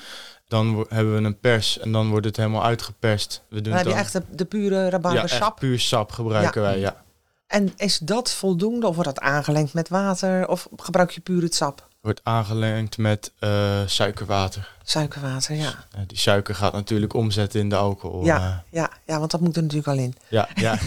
Dan 0.48 0.86
hebben 0.90 1.16
we 1.16 1.22
een 1.22 1.40
pers 1.40 1.80
en 1.80 1.92
dan 1.92 2.10
wordt 2.10 2.26
het 2.26 2.38
helemaal 2.38 2.64
uitgeperst. 2.64 3.42
We 3.50 3.62
doen 3.62 3.74
Dan 3.74 3.82
heb 3.82 3.92
je 3.92 4.00
echt 4.00 4.14
de, 4.14 4.24
de 4.30 4.46
pure 4.46 4.76
ja, 4.76 4.90
rabarbersap. 4.90 5.42
echt 5.42 5.56
puur 5.56 5.80
sap 5.80 6.12
gebruiken 6.12 6.62
wij, 6.62 6.80
ja. 6.80 7.04
En 7.48 7.74
is 7.76 7.98
dat 7.98 8.32
voldoende 8.32 8.88
of 8.88 8.96
wordt 8.96 9.16
dat 9.16 9.24
aangelengd 9.24 9.74
met 9.74 9.90
water 9.90 10.48
of 10.48 10.68
gebruik 10.76 11.12
je 11.12 11.22
puur 11.22 11.42
het 11.42 11.56
sap? 11.56 11.90
Wordt 12.02 12.22
aangelengd 12.24 12.98
met 12.98 13.32
eh, 13.40 13.82
suikerwater. 13.86 14.70
Suikerwater, 14.84 15.56
ja. 15.56 15.74
Eh, 15.92 16.02
die 16.08 16.18
suiker 16.18 16.56
gaat 16.56 16.74
natuurlijk 16.74 17.14
omzetten 17.14 17.60
in 17.60 17.70
de 17.70 17.76
alcohol. 17.76 18.26
Ja, 18.26 18.38
eh. 18.38 18.80
ja, 18.80 18.90
ja, 19.06 19.20
want 19.20 19.32
dat 19.32 19.42
moet 19.42 19.56
er 19.56 19.62
natuurlijk 19.62 19.88
al 19.90 19.98
in. 19.98 20.16
ja, 20.30 20.50
ja. 20.56 20.78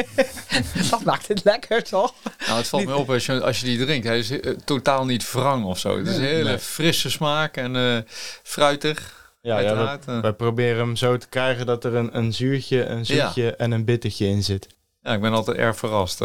dat 0.90 1.04
maakt 1.04 1.28
het 1.28 1.44
lekker, 1.44 1.82
toch? 1.84 2.14
Nou, 2.46 2.58
het 2.58 2.68
valt 2.68 2.84
me 2.86 2.96
op 2.96 3.10
als 3.10 3.26
je, 3.26 3.42
als 3.42 3.60
je 3.60 3.66
die 3.66 3.78
drinkt. 3.84 4.06
Hij 4.06 4.18
is 4.18 4.32
totaal 4.64 5.04
niet 5.04 5.32
wrang 5.32 5.64
of 5.64 5.78
zo. 5.78 5.98
Het 5.98 6.06
is 6.06 6.16
een 6.16 6.22
hele 6.22 6.48
Nee. 6.48 6.58
frisse 6.58 7.10
smaak 7.10 7.56
en 7.56 7.76
eh, 7.76 7.98
fruitig. 8.42 9.30
ja, 9.40 9.58
ja 9.58 9.98
we, 10.06 10.20
wij 10.20 10.32
proberen 10.32 10.78
hem 10.78 10.96
zo 10.96 11.16
te 11.16 11.28
krijgen 11.28 11.66
dat 11.66 11.84
er 11.84 11.94
een, 11.94 12.16
een 12.16 12.32
zuurtje, 12.34 12.84
een 12.84 13.06
zoetje 13.06 13.56
en 13.56 13.70
een 13.70 13.84
bittertje 13.84 14.26
in 14.26 14.42
zit. 14.42 14.66
ja, 15.00 15.12
ik 15.12 15.20
ben 15.20 15.32
altijd 15.32 15.56
erg 15.56 15.76
verrast. 15.76 16.20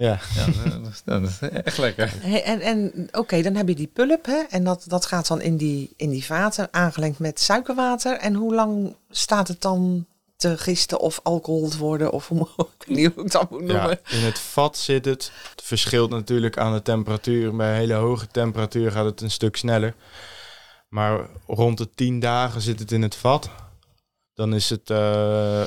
Ja, 0.00 0.18
ja, 0.34 0.46
dat, 0.78 0.90
is- 0.92 1.02
dat 1.04 1.22
is 1.22 1.38
echt 1.62 1.78
lekker. 1.78 2.12
Hey, 2.20 2.42
en 2.44 2.60
en 2.60 3.08
oké, 3.12 3.42
dan 3.42 3.54
heb 3.54 3.68
je 3.68 3.74
die 3.74 3.90
pulp, 3.92 4.26
hè? 4.26 4.42
En 4.50 4.64
dat, 4.64 4.84
dat 4.86 5.06
gaat 5.06 5.26
dan 5.26 5.40
in 5.40 5.56
die, 5.56 5.92
in 5.96 6.10
die 6.10 6.24
vaten, 6.24 6.68
aangelengd 6.70 7.18
met 7.18 7.40
suikerwater. 7.40 8.16
En 8.16 8.34
hoe 8.34 8.54
lang 8.54 8.96
staat 9.10 9.48
het 9.48 9.60
dan 9.62 10.06
te 10.36 10.58
gisten 10.58 11.00
of 11.00 11.20
alcohol 11.22 11.68
te 11.68 11.78
worden? 11.78 12.10
Of 12.12 12.28
hoe, 12.28 12.48
ik 12.78 12.86
weet 12.86 12.96
niet 12.96 13.14
hoe 13.14 13.24
ik 13.24 13.30
dat 13.30 13.50
moet 13.50 13.60
noemen. 13.60 13.98
ja, 14.04 14.16
in 14.18 14.24
het 14.24 14.38
vat 14.38 14.76
zit 14.78 15.04
het. 15.04 15.32
Het 15.50 15.62
verschilt 15.62 16.10
natuurlijk 16.10 16.58
aan 16.58 16.72
de 16.72 16.82
temperatuur. 16.82 17.56
Bij 17.56 17.76
hele 17.76 17.94
hoge 17.94 18.26
temperatuur 18.26 18.90
gaat 18.92 19.04
het 19.04 19.20
een 19.20 19.30
stuk 19.30 19.56
sneller. 19.56 19.94
Maar 20.88 21.26
rond 21.46 21.78
de 21.78 21.88
10 21.94 22.20
dagen 22.20 22.60
zit 22.60 22.78
het 22.78 22.92
in 22.92 23.02
het 23.02 23.14
vat. 23.14 23.50
Dan 24.34 24.54
is 24.54 24.70
het 24.70 24.90
eh, 24.90 25.62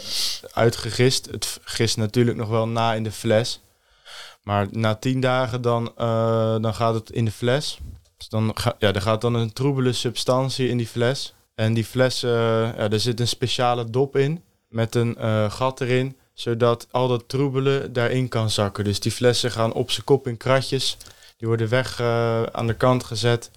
uitgegist. 0.53 1.25
Het 1.31 1.59
gist 1.63 1.97
natuurlijk 1.97 2.37
nog 2.37 2.49
wel 2.49 2.67
na 2.67 2.93
in 2.93 3.03
de 3.03 3.11
fles. 3.11 3.61
Maar 4.43 4.67
na 4.71 4.95
10 4.95 5.19
dagen 5.19 5.61
dan, 5.61 5.91
eh, 5.97 6.55
dan 6.61 6.73
gaat 6.73 6.93
het 6.93 7.09
in 7.09 7.25
de 7.25 7.31
fles. 7.31 7.79
Dus 8.17 8.27
dan 8.29 8.51
ga, 8.53 8.75
ja, 8.79 8.93
er 8.93 9.01
gaat 9.01 9.21
dan 9.21 9.33
een 9.33 9.53
troebele 9.53 9.93
substantie 9.93 10.67
in 10.69 10.77
die 10.77 10.87
fles. 10.87 11.33
En 11.55 11.73
die 11.73 11.85
fles, 11.85 12.23
eh, 12.23 12.31
ja, 12.77 12.89
er 12.89 12.99
zit 12.99 13.19
een 13.19 13.27
speciale 13.27 13.89
dop 13.89 14.15
in 14.15 14.43
met 14.69 14.95
een 14.95 15.17
eh, 15.17 15.51
gat 15.51 15.81
erin. 15.81 16.17
zodat 16.33 16.87
al 16.91 17.07
dat 17.07 17.23
troebelen 17.27 17.93
daarin 17.93 18.27
kan 18.27 18.49
zakken. 18.49 18.83
Dus 18.83 18.99
die 18.99 19.11
flessen 19.11 19.51
gaan 19.51 19.73
op 19.73 19.91
zijn 19.91 20.05
kop 20.05 20.27
in 20.27 20.37
kratjes. 20.37 20.97
Die 21.37 21.47
worden 21.47 21.69
weg 21.69 21.99
eh, 21.99 22.43
aan 22.43 22.67
de 22.67 22.73
kant 22.73 23.03
gezet. 23.03 23.51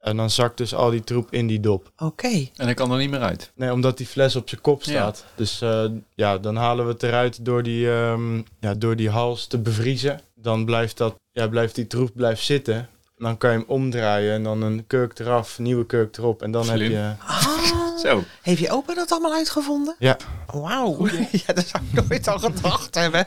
En 0.00 0.16
dan 0.16 0.30
zakt 0.30 0.56
dus 0.56 0.74
al 0.74 0.90
die 0.90 1.04
troep 1.04 1.32
in 1.32 1.46
die 1.46 1.60
dop. 1.60 1.92
Oké. 1.96 2.46
En 2.56 2.68
ik 2.68 2.76
kan 2.76 2.92
er 2.92 2.98
niet 2.98 3.10
meer 3.10 3.20
uit. 3.20 3.50
Nee, 3.54 3.72
omdat 3.72 3.96
die 3.96 4.06
fles 4.06 4.36
op 4.36 4.48
zijn 4.48 4.60
kop 4.60 4.82
Ja. 4.82 4.90
staat. 4.90 5.24
Dus 5.34 5.60
eh, 5.60 5.84
ja, 6.14 6.38
dan 6.38 6.56
halen 6.56 6.86
we 6.86 6.92
het 6.92 7.02
eruit 7.02 7.44
door 7.44 7.62
die, 7.62 7.90
ehm, 7.92 8.36
ja, 8.60 8.74
door 8.74 8.96
die 8.96 9.10
hals 9.10 9.46
te 9.46 9.58
bevriezen. 9.58 10.20
Dan 10.42 10.64
blijft, 10.64 10.96
dat, 10.96 11.14
ja, 11.32 11.48
blijft 11.48 11.74
die 11.74 11.86
troep 11.86 12.10
blijft 12.14 12.42
zitten. 12.44 12.88
Dan 13.16 13.36
kan 13.38 13.50
je 13.52 13.56
hem 13.58 13.64
omdraaien 13.68 14.34
en 14.34 14.42
dan 14.42 14.62
een 14.62 14.86
kurk 14.86 15.18
eraf, 15.18 15.58
nieuwe 15.58 15.86
kurk 15.86 16.16
erop. 16.16 16.42
En 16.42 16.50
dan 16.50 16.64
Slim. 16.64 16.80
heb 16.80 16.90
je... 16.90 17.12
Ah, 17.26 17.96
Zo. 17.98 18.22
heeft 18.42 18.60
je 18.60 18.70
opa 18.70 18.94
dat 18.94 19.10
allemaal 19.10 19.32
uitgevonden? 19.32 19.94
Ja, 19.98 20.16
Wauw. 20.46 21.06
Ja, 21.46 21.52
dat 21.54 21.66
zou 21.66 21.82
ik 21.92 22.08
nooit 22.08 22.28
al 22.28 22.38
gedacht 22.38 22.94
hebben. 22.94 23.26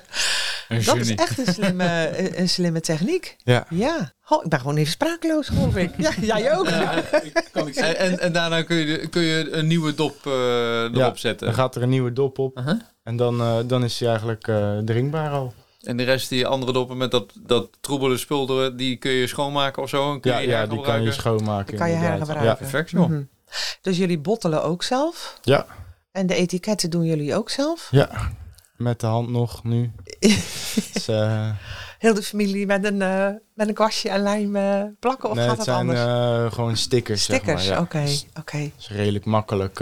Een 0.67 0.83
Dat 0.83 0.95
is 0.97 1.15
echt 1.15 1.47
een 1.47 1.53
slimme, 1.53 2.11
een, 2.39 2.49
slimme 2.49 2.79
techniek. 2.81 3.35
ja. 3.43 3.65
Ja. 3.69 4.13
Oh, 4.29 4.43
ik 4.43 4.49
ben 4.49 4.59
gewoon 4.59 4.75
even 4.77 4.91
sprakeloos, 4.91 5.47
geloof 5.47 5.75
ik. 5.75 5.91
Ja, 5.97 6.11
jij 6.21 6.57
ook. 6.57 6.67
En, 6.67 7.97
en, 7.97 8.19
en 8.19 8.31
daarna 8.33 8.61
kun 8.63 8.75
je, 8.75 9.07
kun 9.07 9.21
je 9.21 9.51
een 9.51 9.67
nieuwe 9.67 9.93
dop 9.95 10.15
eh, 10.25 10.81
erop 10.81 10.95
Ja, 10.95 11.15
zetten. 11.15 11.45
Dan 11.47 11.55
gaat 11.55 11.75
er 11.75 11.81
een 11.81 11.89
nieuwe 11.89 12.13
dop 12.13 12.39
op. 12.39 12.61
En 13.03 13.15
dan, 13.15 13.39
eh, 13.41 13.57
dan 13.65 13.83
is 13.83 13.99
hij 13.99 14.09
eigenlijk 14.09 14.47
eh, 14.47 14.77
drinkbaar 14.85 15.31
al. 15.31 15.53
En 15.83 15.97
de 15.97 16.03
rest, 16.03 16.29
die 16.29 16.47
andere 16.47 16.73
doppen 16.73 16.97
met 16.97 17.11
dat, 17.11 17.33
dat 17.39 17.69
troebele 17.81 18.17
spul, 18.17 18.75
die 18.75 18.97
kun 18.97 19.11
je 19.11 19.27
schoonmaken 19.27 19.83
of 19.83 19.89
zo? 19.89 20.13
En 20.13 20.19
kun 20.19 20.31
Ja, 20.31 20.37
je 20.37 20.47
ja 20.47 20.65
die 20.67 20.81
kan 20.81 21.03
je 21.03 21.11
schoonmaken. 21.11 21.65
Die 21.65 21.77
kan 21.77 21.89
je 21.89 21.95
hergebruiken. 21.95 22.57
Perfect, 22.57 22.89
joh. 22.89 23.09
Mhm. 23.09 23.23
Dus 23.81 23.97
jullie 23.97 24.19
bottelen 24.19 24.63
ook 24.63 24.83
zelf? 24.83 25.39
Ja. 25.41 25.65
En 26.11 26.27
de 26.27 26.35
etiketten 26.35 26.89
doen 26.89 27.03
jullie 27.03 27.35
ook 27.35 27.49
zelf? 27.49 27.87
Ja, 27.91 28.09
ja. 28.11 28.31
Met 28.77 28.99
de 28.99 29.07
hand 29.07 29.29
nog 29.29 29.63
nu. 29.63 29.91
Dus, 30.93 31.07
eh, 31.07 31.49
Heel 32.03 32.13
de 32.13 32.23
familie 32.23 32.65
met 32.65 32.85
een, 32.85 33.01
eh, 33.01 33.27
met 33.53 33.67
een 33.67 33.73
kwastje 33.73 34.09
en 34.09 34.21
lijm 34.21 34.55
eh, 34.55 34.83
plakken? 34.99 35.29
Of 35.29 35.35
nee, 35.35 35.47
gaat 35.47 35.57
het 35.57 35.65
dat 35.65 35.75
zijn 35.75 35.87
anders? 35.89 35.99
eh, 35.99 36.51
gewoon 36.51 36.77
stickers. 36.77 37.23
zeg 37.23 37.35
Stickers, 37.35 37.67
maar, 37.67 37.75
ja. 37.75 37.81
oké. 38.39 38.71
Is 38.77 38.89
redelijk 38.89 39.25
makkelijk. 39.25 39.79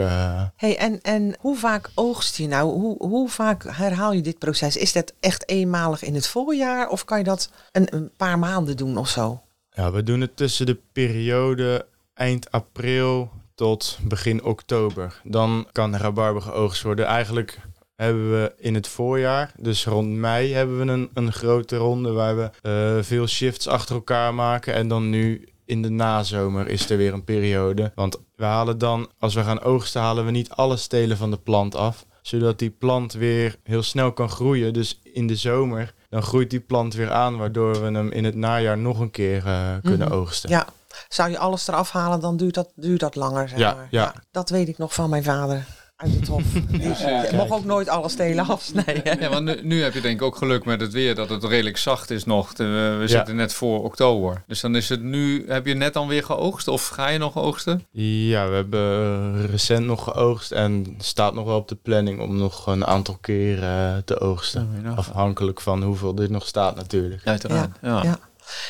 Hey, 0.56 0.78
en, 0.78 1.02
en 1.02 1.36
hoe 1.40 1.58
vaak 1.58 1.90
oogst 1.96 2.38
je 2.38 2.48
nou? 2.48 2.72
Hoe, 2.72 3.08
hoe 3.08 3.30
vaak 3.30 3.64
herhaal 3.68 4.14
je 4.14 4.22
dit 4.22 4.38
proces? 4.38 4.78
Is 4.78 4.92
dat 4.92 5.14
echt 5.20 5.50
eenmalig 5.50 6.04
in 6.04 6.16
het 6.16 6.28
voorjaar? 6.28 6.90
Of 6.90 7.06
kan 7.06 7.18
je 7.18 7.24
dat 7.24 7.50
een, 7.72 7.96
een 7.96 8.12
paar 8.18 8.40
maanden 8.40 8.78
doen 8.78 8.98
of 8.98 9.10
zo? 9.10 9.42
Ja, 9.70 9.92
we 9.92 10.04
doen 10.04 10.22
het 10.22 10.36
tussen 10.36 10.66
de 10.66 10.78
periode 10.92 11.86
eind 12.14 12.52
april 12.52 13.32
tot 13.56 13.98
begin 14.02 14.44
oktober. 14.44 15.22
Dan 15.24 15.68
kan 15.72 15.96
rabarber 15.96 16.42
geoogst 16.42 16.84
worden. 16.84 17.06
Eigenlijk 17.06 17.60
hebben 18.02 18.32
we 18.32 18.54
in 18.58 18.74
het 18.76 18.88
voorjaar, 18.88 19.52
dus 19.58 19.86
rond 19.86 20.10
mei, 20.10 20.54
hebben 20.54 20.86
we 20.86 20.92
een, 20.92 21.10
een 21.14 21.32
grote 21.34 21.76
ronde 21.78 22.12
waar 22.12 22.38
we 22.38 22.50
eh, 22.62 23.04
veel 23.04 23.28
shifts 23.28 23.68
achter 23.68 23.96
elkaar 23.96 24.34
maken. 24.34 24.74
En 24.74 24.88
dan 24.88 25.10
nu 25.10 25.50
in 25.66 25.82
de 25.82 25.90
nazomer 25.90 26.68
is 26.68 26.90
er 26.90 26.98
weer 26.98 27.14
een 27.14 27.24
periode. 27.24 27.92
Want 27.96 28.18
we 28.36 28.44
halen 28.44 28.78
dan, 28.78 29.10
als 29.20 29.34
we 29.34 29.44
gaan 29.44 29.62
oogsten, 29.62 30.02
halen 30.02 30.26
we 30.26 30.32
niet 30.32 30.50
alle 30.50 30.78
stelen 30.78 31.18
van 31.18 31.32
de 31.32 31.38
plant 31.38 31.76
af. 31.76 32.06
Zodat 32.22 32.60
die 32.60 32.70
plant 32.70 33.14
weer 33.14 33.56
heel 33.64 33.84
snel 33.84 34.12
kan 34.14 34.30
groeien. 34.30 34.74
Dus 34.74 35.00
in 35.04 35.28
de 35.28 35.36
zomer, 35.36 35.94
dan 36.10 36.22
groeit 36.22 36.50
die 36.50 36.60
plant 36.60 36.94
weer 36.94 37.12
aan. 37.12 37.38
Waardoor 37.38 37.72
we 37.82 37.92
hem 37.92 38.12
in 38.12 38.24
het 38.24 38.36
najaar 38.36 38.78
nog 38.78 39.00
een 39.00 39.12
keer 39.12 39.46
eh, 39.46 39.70
kunnen 39.84 40.08
Mhm. 40.08 40.18
oogsten. 40.18 40.50
Ja. 40.50 40.68
Zou 41.10 41.30
je 41.30 41.38
alles 41.38 41.68
eraf 41.68 41.92
halen, 41.92 42.20
dan 42.20 42.38
duurt 42.38 42.54
dat, 42.54 42.72
duurt 42.76 43.00
dat 43.00 43.16
langer, 43.16 43.50
zeg 43.50 43.60
Ja, 43.60 43.74
maar. 43.74 43.88
ja. 43.92 44.14
Dat 44.32 44.50
weet 44.50 44.68
ik 44.68 44.78
nog 44.78 44.94
van 44.94 45.10
mijn 45.10 45.24
vader 45.24 45.66
uit 46.02 46.14
het 46.16 46.28
hof. 46.34 46.44
Ja. 47.00 47.26
mocht 47.34 47.52
ook 47.52 47.66
nooit 47.66 47.90
alle 47.90 48.10
stelen 48.10 48.48
afsnijden. 48.48 49.20
Ja, 49.20 49.30
want 49.30 49.46
nu, 49.46 49.60
nu 49.64 49.84
heb 49.84 49.94
je 49.94 50.02
denk 50.02 50.16
ik 50.16 50.22
ook 50.22 50.36
geluk 50.36 50.66
met 50.66 50.82
het 50.82 50.94
weer 50.94 51.16
dat 51.16 51.30
het 51.30 51.44
redelijk 51.44 51.78
zacht 51.78 52.10
is 52.12 52.26
nog. 52.26 52.54
De- 52.54 52.96
we 53.00 53.08
zitten 53.08 53.36
net 53.36 53.54
voor 53.54 53.84
oktober. 53.84 54.44
Dus 54.48 54.62
dan 54.62 54.76
is 54.76 54.90
het 54.90 55.02
nu, 55.02 55.46
heb 55.48 55.66
je 55.66 55.74
net 55.74 55.94
dan 55.94 56.08
weer 56.08 56.24
geoogst 56.24 56.68
of 56.68 56.88
ga 56.88 57.08
je 57.10 57.18
nog 57.18 57.38
oogsten? 57.38 57.86
Ja, 57.92 58.48
we 58.50 58.56
hebben 58.56 58.82
eh, 59.44 59.46
recent 59.50 59.86
nog 59.86 60.04
geoogst 60.04 60.52
en 60.52 60.96
staat 60.98 61.34
nog 61.34 61.46
wel 61.46 61.58
op 61.58 61.68
de 61.68 61.76
planning 61.76 62.20
om 62.22 62.38
nog 62.38 62.68
een 62.68 62.86
aantal 62.86 63.18
keer 63.22 63.64
eh, 63.64 63.94
te 64.06 64.20
oogsten. 64.20 64.70
Afhankelijk 64.96 65.62
van 65.62 65.84
hoeveel 65.84 66.16
dit 66.16 66.30
nog 66.30 66.48
staat 66.48 66.76
natuurlijk. 66.76 67.22
Uiteraard. 67.26 67.78
Ja. 67.82 68.04
Ja. 68.04 68.20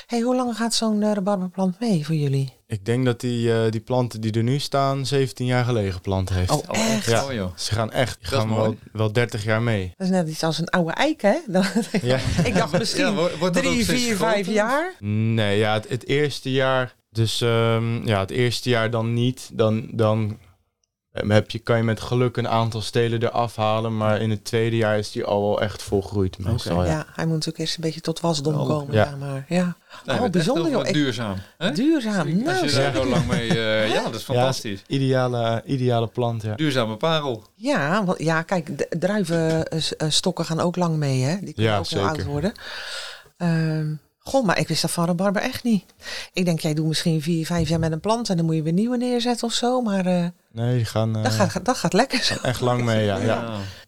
Hey, 0.05 0.19
hoe 0.21 0.35
lang 0.35 0.55
gaat 0.55 0.73
zo'n 0.73 1.01
uh, 1.01 1.11
rabarberplant 1.13 1.79
mee 1.79 2.05
voor 2.05 2.15
jullie? 2.15 2.53
Ik 2.67 2.85
denk 2.85 3.05
dat 3.05 3.19
die, 3.19 3.53
eh, 3.53 3.71
die 3.71 3.79
planten 3.81 4.21
die 4.21 4.31
er 4.31 4.43
nu 4.43 4.59
staan 4.59 5.05
17 5.05 5.45
jaar 5.45 5.65
geleden 5.65 5.93
geplant 5.93 6.29
heeft. 6.29 6.51
Oh, 6.51 6.57
Oh, 6.67 6.77
echt? 6.93 7.05
Ja. 7.05 7.25
Oh, 7.25 7.33
joh. 7.33 7.51
Ze 7.57 7.73
gaan 7.73 7.91
echt 7.91 8.17
die 8.19 8.27
gaan 8.27 8.55
wel, 8.55 8.75
wel 8.91 9.11
30 9.11 9.43
jaar 9.43 9.61
mee. 9.61 9.93
Dat 9.97 10.07
is 10.07 10.13
net 10.13 10.29
iets 10.29 10.43
als 10.43 10.57
een 10.59 10.69
oude 10.69 10.91
eik, 10.91 11.21
hè? 11.21 11.35
Dan- 11.47 11.65
Ja. 12.01 12.19
ik 12.43 12.53
dacht 12.55 12.77
misschien 12.77 13.05
Ja, 13.05 13.13
wordt- 13.13 13.37
wordt 13.37 13.53
dat 13.55 13.65
ook 13.65 13.71
drie, 13.71 13.83
steeds 13.83 14.03
vier, 14.03 14.15
groter? 14.15 14.33
vijf 14.33 14.47
jaar. 14.47 14.93
Nee, 14.99 15.57
ja, 15.57 15.73
het, 15.73 15.89
het 15.89 16.07
eerste 16.07 16.51
jaar. 16.51 16.95
Dus 17.09 17.41
ehm, 17.41 18.07
ja, 18.07 18.19
het 18.19 18.31
eerste 18.31 18.69
jaar 18.69 18.89
dan 18.89 19.13
niet. 19.13 19.49
Dan, 19.53 19.87
dan 19.91 20.37
heb 21.11 21.51
je, 21.51 21.59
kan 21.59 21.77
je 21.77 21.83
met 21.83 22.01
geluk 22.01 22.37
een 22.37 22.47
aantal 22.47 22.81
stelen 22.81 23.23
eraf 23.23 23.55
halen. 23.55 23.97
Maar 23.97 24.21
in 24.21 24.29
het 24.29 24.45
tweede 24.45 24.75
jaar 24.75 24.97
is 24.97 25.11
die 25.11 25.23
al 25.23 25.41
wel 25.41 25.61
echt 25.61 25.81
volgroeid. 25.83 26.37
Meestal, 26.37 26.83
Ja. 26.85 26.91
ja. 26.91 27.05
hij 27.13 27.23
moet 27.25 27.33
natuurlijk 27.33 27.57
eerst 27.59 27.75
een 27.75 27.83
beetje 27.83 28.01
tot 28.01 28.19
wasdom 28.19 28.55
Oh, 28.55 28.67
komen. 28.67 28.93
ja. 28.95 29.03
Ja, 29.05 29.15
maar, 29.15 29.45
ja. 29.49 29.75
Nee, 30.05 30.19
oh, 30.19 30.29
bijzonder 30.29 30.71
joh. 30.71 30.83
Duurzaam. 30.91 31.37
Hè? 31.57 31.71
Duurzaam. 31.71 32.27
Als 32.27 32.43
Nou, 32.43 32.63
je 32.63 32.69
zeg. 32.69 32.93
daar 32.93 33.03
zo 33.03 33.09
lang 33.09 33.27
mee... 33.27 33.47
eh, 33.49 33.89
ja, 33.93 34.03
dat 34.03 34.15
is 34.15 34.23
fantastisch. 34.23 34.81
Ideale, 34.87 35.61
ideale 35.65 36.07
plant, 36.07 36.41
ja. 36.41 36.55
Duurzame 36.55 36.95
parel. 36.97 37.43
Ja, 37.55 38.05
want, 38.05 38.19
ja, 38.19 38.41
kijk, 38.41 38.77
de 38.77 38.87
druivenstokken 38.99 40.45
gaan 40.45 40.59
ook 40.59 40.75
lang 40.75 40.95
mee, 40.95 41.21
hè? 41.23 41.37
Die 41.39 41.53
kunnen 41.53 41.71
Ja, 41.71 41.77
ook 41.77 41.87
heel 41.87 41.99
zeker. 41.99 42.15
oud 42.15 42.23
worden. 42.23 42.51
Ehm 43.37 43.93
goh, 44.23 44.45
maar 44.45 44.59
ik 44.59 44.67
wist 44.67 44.81
dat 44.81 44.91
van 44.91 45.05
rabarber 45.05 45.41
echt 45.41 45.63
niet. 45.63 45.85
Ik 46.33 46.45
denk, 46.45 46.59
jij 46.59 46.73
doet 46.73 46.87
misschien 46.87 47.21
vier, 47.21 47.45
vijf 47.45 47.69
jaar 47.69 47.79
met 47.79 47.91
een 47.91 47.99
plant 47.99 48.29
en 48.29 48.37
dan 48.37 48.45
moet 48.45 48.55
je 48.55 48.61
weer 48.63 48.73
nieuwe 48.73 48.97
neerzetten 48.97 49.47
of 49.47 49.53
zo. 49.53 49.81
Maar 49.81 50.05
eh, 50.05 50.25
Nee, 50.53 50.75
die 50.75 50.85
gaan 50.85 51.15
eh, 51.15 51.23
dat, 51.23 51.31
gaat, 51.31 51.65
dat 51.65 51.77
gaat 51.77 51.93
lekker 51.93 52.23
zo. 52.23 52.35
echt 52.41 52.61
lang 52.61 52.83
mee, 52.83 53.05
ja. 53.05 53.17
ja. 53.17 53.23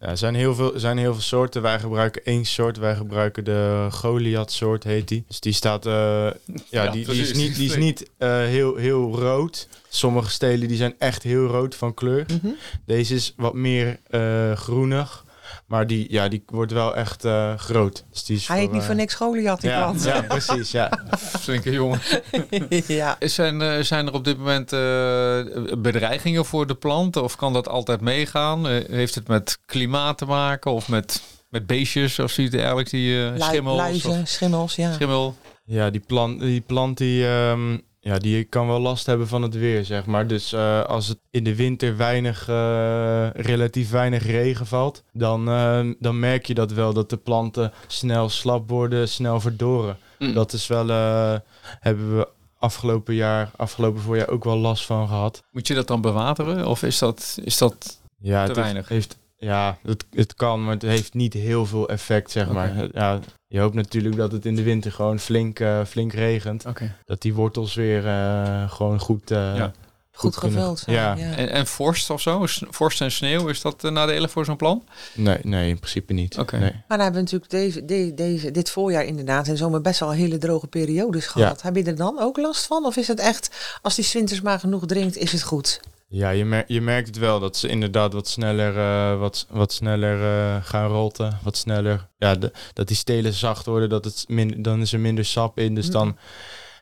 ja 0.00 0.06
er 0.08 0.18
zijn 0.18 0.34
heel, 0.34 0.54
veel, 0.54 0.74
er 0.74 0.80
zijn 0.80 0.98
heel 0.98 1.12
veel 1.12 1.22
soorten. 1.22 1.62
Wij 1.62 1.78
gebruiken 1.80 2.24
één 2.24 2.44
soort. 2.44 2.78
Wij 2.78 2.94
gebruiken 2.94 3.44
de 3.44 3.88
Goliath 3.90 4.52
soort, 4.52 4.84
heet 4.84 5.08
die. 5.08 5.24
Dus 5.28 5.40
die 5.40 5.52
staat... 5.52 5.86
eh, 5.86 5.92
ja, 5.92 6.32
Ja, 6.70 6.90
die, 6.90 7.06
is 7.06 7.32
niet, 7.34 7.54
die 7.54 7.70
is 7.70 7.76
niet 7.76 8.10
eh, 8.18 8.28
heel, 8.28 8.76
heel 8.76 9.18
rood. 9.18 9.68
Sommige 9.88 10.30
stelen 10.30 10.68
die 10.68 10.76
zijn 10.76 10.94
echt 10.98 11.22
heel 11.22 11.46
rood 11.46 11.74
van 11.74 11.94
kleur. 11.94 12.26
Mhm. 12.42 12.52
Deze 12.86 13.14
is 13.14 13.34
wat 13.36 13.54
meer 13.54 13.98
eh, 14.10 14.52
groenig. 14.52 15.23
Maar 15.66 15.86
die, 15.86 16.06
ja, 16.12 16.28
die 16.28 16.42
wordt 16.46 16.72
wel 16.72 16.96
echt 16.96 17.24
eh, 17.24 17.54
groot. 17.54 18.04
Dus 18.10 18.24
die 18.24 18.36
is 18.36 18.48
Hij 18.48 18.58
heet 18.58 18.72
niet 18.72 18.80
eh, 18.80 18.86
voor 18.86 18.94
niks 18.94 19.14
Goliath, 19.14 19.60
die 19.60 19.70
ja, 19.70 19.78
plant. 19.82 20.04
ja, 20.04 20.22
precies. 20.22 20.70
Ja. 20.70 20.98
Flinke 21.40 21.70
jongen. 21.70 22.00
ja. 22.86 23.16
Zijn, 23.20 23.62
eh, 23.62 23.80
zijn 23.80 24.06
er 24.06 24.12
op 24.12 24.24
dit 24.24 24.38
moment 24.38 24.72
eh, 24.72 25.40
bedreigingen 25.78 26.44
voor 26.44 26.66
de 26.66 26.74
planten? 26.74 27.22
Of 27.22 27.36
kan 27.36 27.52
dat 27.52 27.68
altijd 27.68 28.00
meegaan? 28.00 28.68
Eh, 28.68 28.84
heeft 28.88 29.14
het 29.14 29.28
met 29.28 29.58
klimaat 29.66 30.18
te 30.18 30.24
maken? 30.24 30.70
Of 30.72 30.88
met, 30.88 31.22
met 31.48 31.66
beestjes? 31.66 32.18
Of 32.18 32.30
zoiets 32.30 32.52
dergelijks? 32.56 32.90
Die 32.90 33.24
eh, 33.24 33.40
schimmels? 33.40 33.76
luizen, 33.76 34.20
Of 34.22 34.28
schimmels, 34.28 34.76
ja. 34.76 34.92
schimmel? 34.92 35.34
Ja, 35.64 35.90
die 35.90 36.02
plant, 36.06 36.40
die, 36.40 36.60
plant 36.60 36.98
die, 36.98 37.26
ehm, 37.26 37.78
ja, 38.04 38.18
die 38.18 38.44
kan 38.44 38.66
wel 38.66 38.80
last 38.80 39.06
hebben 39.06 39.28
van 39.28 39.42
het 39.42 39.54
weer, 39.54 39.84
zeg 39.84 40.06
maar. 40.06 40.26
Dus 40.26 40.52
eh, 40.52 40.84
als 40.84 41.08
het 41.08 41.18
in 41.30 41.44
de 41.44 41.54
winter 41.54 41.96
weinig, 41.96 42.48
eh, 42.48 43.30
relatief 43.30 43.90
weinig 43.90 44.26
regen 44.26 44.66
valt, 44.66 45.02
dan, 45.12 45.48
ehm, 45.48 45.94
dan 45.98 46.18
merk 46.18 46.46
je 46.46 46.54
dat 46.54 46.72
wel, 46.72 46.92
dat 46.92 47.10
de 47.10 47.16
planten 47.16 47.72
snel 47.86 48.28
slap 48.28 48.68
worden, 48.70 49.08
snel 49.08 49.40
verdoren. 49.40 49.98
Mm. 50.18 50.34
Dat 50.34 50.52
is 50.52 50.66
wel, 50.66 50.90
eh, 50.90 51.34
hebben 51.80 52.16
we 52.16 52.28
afgelopen 52.58 53.14
jaar, 53.14 53.50
afgelopen 53.56 54.02
voorjaar 54.02 54.28
ook 54.28 54.44
wel 54.44 54.56
last 54.58 54.86
van 54.86 55.08
gehad. 55.08 55.42
Moet 55.50 55.66
je 55.66 55.74
dat 55.74 55.86
dan 55.86 56.00
bewateren? 56.00 56.66
Of 56.66 56.82
is 56.82 56.98
dat, 56.98 57.38
is 57.44 57.58
dat 57.58 58.00
Ja, 58.18 58.42
te 58.42 58.48
het 58.52 58.60
weinig? 58.60 58.88
heeft, 58.88 59.18
ja 59.36 59.78
het, 59.82 60.04
het 60.10 60.34
kan, 60.34 60.64
maar 60.64 60.72
het 60.72 60.82
heeft 60.82 61.14
niet 61.14 61.32
heel 61.32 61.66
veel 61.66 61.88
effect, 61.88 62.30
zeg 62.30 62.48
maar. 62.48 62.88
Ja, 62.92 63.20
je 63.54 63.60
hoopt 63.60 63.74
natuurlijk 63.74 64.16
dat 64.16 64.32
het 64.32 64.46
in 64.46 64.56
de 64.56 64.62
winter 64.62 64.92
gewoon 64.92 65.18
flink, 65.18 65.60
eh, 65.60 65.84
flink 65.84 66.12
regent. 66.12 66.66
Oké. 66.66 66.94
Dat 67.04 67.22
die 67.22 67.34
wortels 67.34 67.74
weer 67.74 68.06
eh, 68.06 68.70
gewoon 68.70 68.98
goed, 69.00 69.30
eh, 69.30 69.56
Ja. 69.56 69.72
Goed 70.16 70.34
kunnen- 70.38 70.58
gevuld 70.58 70.78
zijn. 70.78 70.96
ja. 70.96 71.14
Ja. 71.16 71.34
En, 71.36 71.48
en 71.50 71.66
vorst 71.66 72.10
of 72.10 72.20
zo? 72.20 72.46
Vorst 72.70 73.00
en 73.00 73.10
sneeuw, 73.12 73.48
is 73.48 73.60
dat 73.60 73.84
uh, 73.84 73.90
nadelig 73.90 74.30
voor 74.30 74.44
zo'n 74.44 74.56
plan? 74.56 74.84
Nee, 75.14 75.38
nee, 75.42 75.68
in 75.68 75.78
principe 75.78 76.12
niet. 76.12 76.38
Oké. 76.38 76.58
Nee. 76.58 76.70
Maar 76.70 76.98
dan 76.98 77.00
hebben 77.00 77.14
we 77.14 77.20
natuurlijk 77.30 77.50
deze, 77.50 77.84
de- 77.84 78.12
deze, 78.14 78.50
dit 78.50 78.70
voorjaar 78.70 79.04
inderdaad 79.04 79.48
en 79.48 79.56
zomer 79.56 79.80
best 79.80 80.00
wel 80.00 80.10
hele 80.10 80.38
droge 80.38 80.66
periodes 80.66 81.26
gehad. 81.26 81.62
Heb 81.62 81.76
je 81.76 81.82
er 81.84 81.96
dan 81.96 82.18
ook 82.20 82.36
last 82.36 82.66
van? 82.66 82.84
Of 82.84 82.96
is 82.96 83.08
het 83.08 83.20
echt, 83.20 83.78
als 83.82 83.94
die 83.94 84.04
's 84.04 84.12
winters 84.12 84.40
maar 84.40 84.58
genoeg 84.58 84.86
drinkt, 84.86 85.16
is 85.16 85.32
het 85.32 85.42
goed? 85.42 85.80
Ja, 86.14 86.30
je, 86.30 86.44
mer 86.44 86.64
je 86.66 86.80
merkt 86.80 87.06
het 87.06 87.18
wel 87.18 87.40
dat 87.40 87.56
ze 87.56 87.68
inderdaad 87.68 88.12
wat 88.12 88.28
sneller, 88.28 88.76
eh, 88.78 89.18
wat, 89.18 89.46
wat 89.50 89.72
sneller 89.72 90.22
eh, 90.22 90.64
gaan 90.64 90.88
rotten. 90.88 91.38
Wat 91.42 91.56
sneller. 91.56 92.06
Ja, 92.18 92.34
de, 92.34 92.52
dat 92.72 92.86
die 92.88 92.96
stelen 92.96 93.32
zacht 93.32 93.66
worden, 93.66 93.88
dat 93.88 94.04
het 94.04 94.24
min, 94.28 94.62
dan 94.62 94.80
is 94.80 94.92
er 94.92 95.00
minder 95.00 95.24
sap 95.24 95.58
in. 95.58 95.74
Dus 95.74 95.86
Mm. 95.86 95.92
dan, 95.92 96.16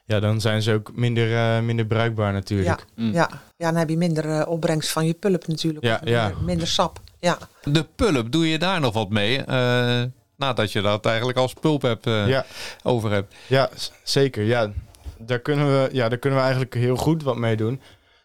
ja, 0.05 0.21
dan 0.21 0.41
zijn 0.41 0.62
ze 0.62 0.73
ook 0.73 0.91
minder, 0.95 1.37
eh, 1.37 1.61
minder 1.62 1.87
bruikbaar 1.87 2.33
natuurlijk. 2.33 2.85
Mm. 2.97 3.12
Ja, 3.12 3.29
ja, 3.57 3.71
dan 3.71 3.77
heb 3.77 3.89
je 3.89 3.97
minder 3.97 4.47
opbrengst 4.47 4.91
van 4.91 5.07
je 5.07 5.12
pulp 5.15 5.47
natuurlijk. 5.47 5.85
Ja, 5.85 6.01
minder, 6.05 6.21
ja. 6.21 6.33
minder 6.45 6.67
sap. 6.67 7.01
ja. 7.21 7.39
De 7.65 7.87
pulp, 7.97 8.33
doe 8.33 8.49
je 8.49 8.59
daar 8.59 8.81
nog 8.81 8.95
wat 8.95 9.11
mee? 9.11 9.45
Eh, 9.45 10.03
nadat 10.37 10.73
je 10.73 10.81
dat 10.81 11.07
eigenlijk 11.07 11.39
als 11.39 11.53
pulp 11.53 11.83
hebt, 11.83 12.07
eh, 12.07 12.29
Ja, 12.29 12.45
over 12.83 13.11
hebt. 13.11 13.35
ja, 13.47 13.71
zeker. 14.03 14.43
Ja. 14.45 14.71
Daar, 15.19 15.39
kunnen 15.39 15.67
we, 15.67 15.89
ja, 15.93 16.09
daar 16.09 16.19
kunnen 16.19 16.39
we 16.39 16.45
eigenlijk 16.45 16.75
heel 16.75 16.97
goed 16.97 17.23
wat 17.23 17.37
mee 17.37 17.57
doen. 17.57 17.81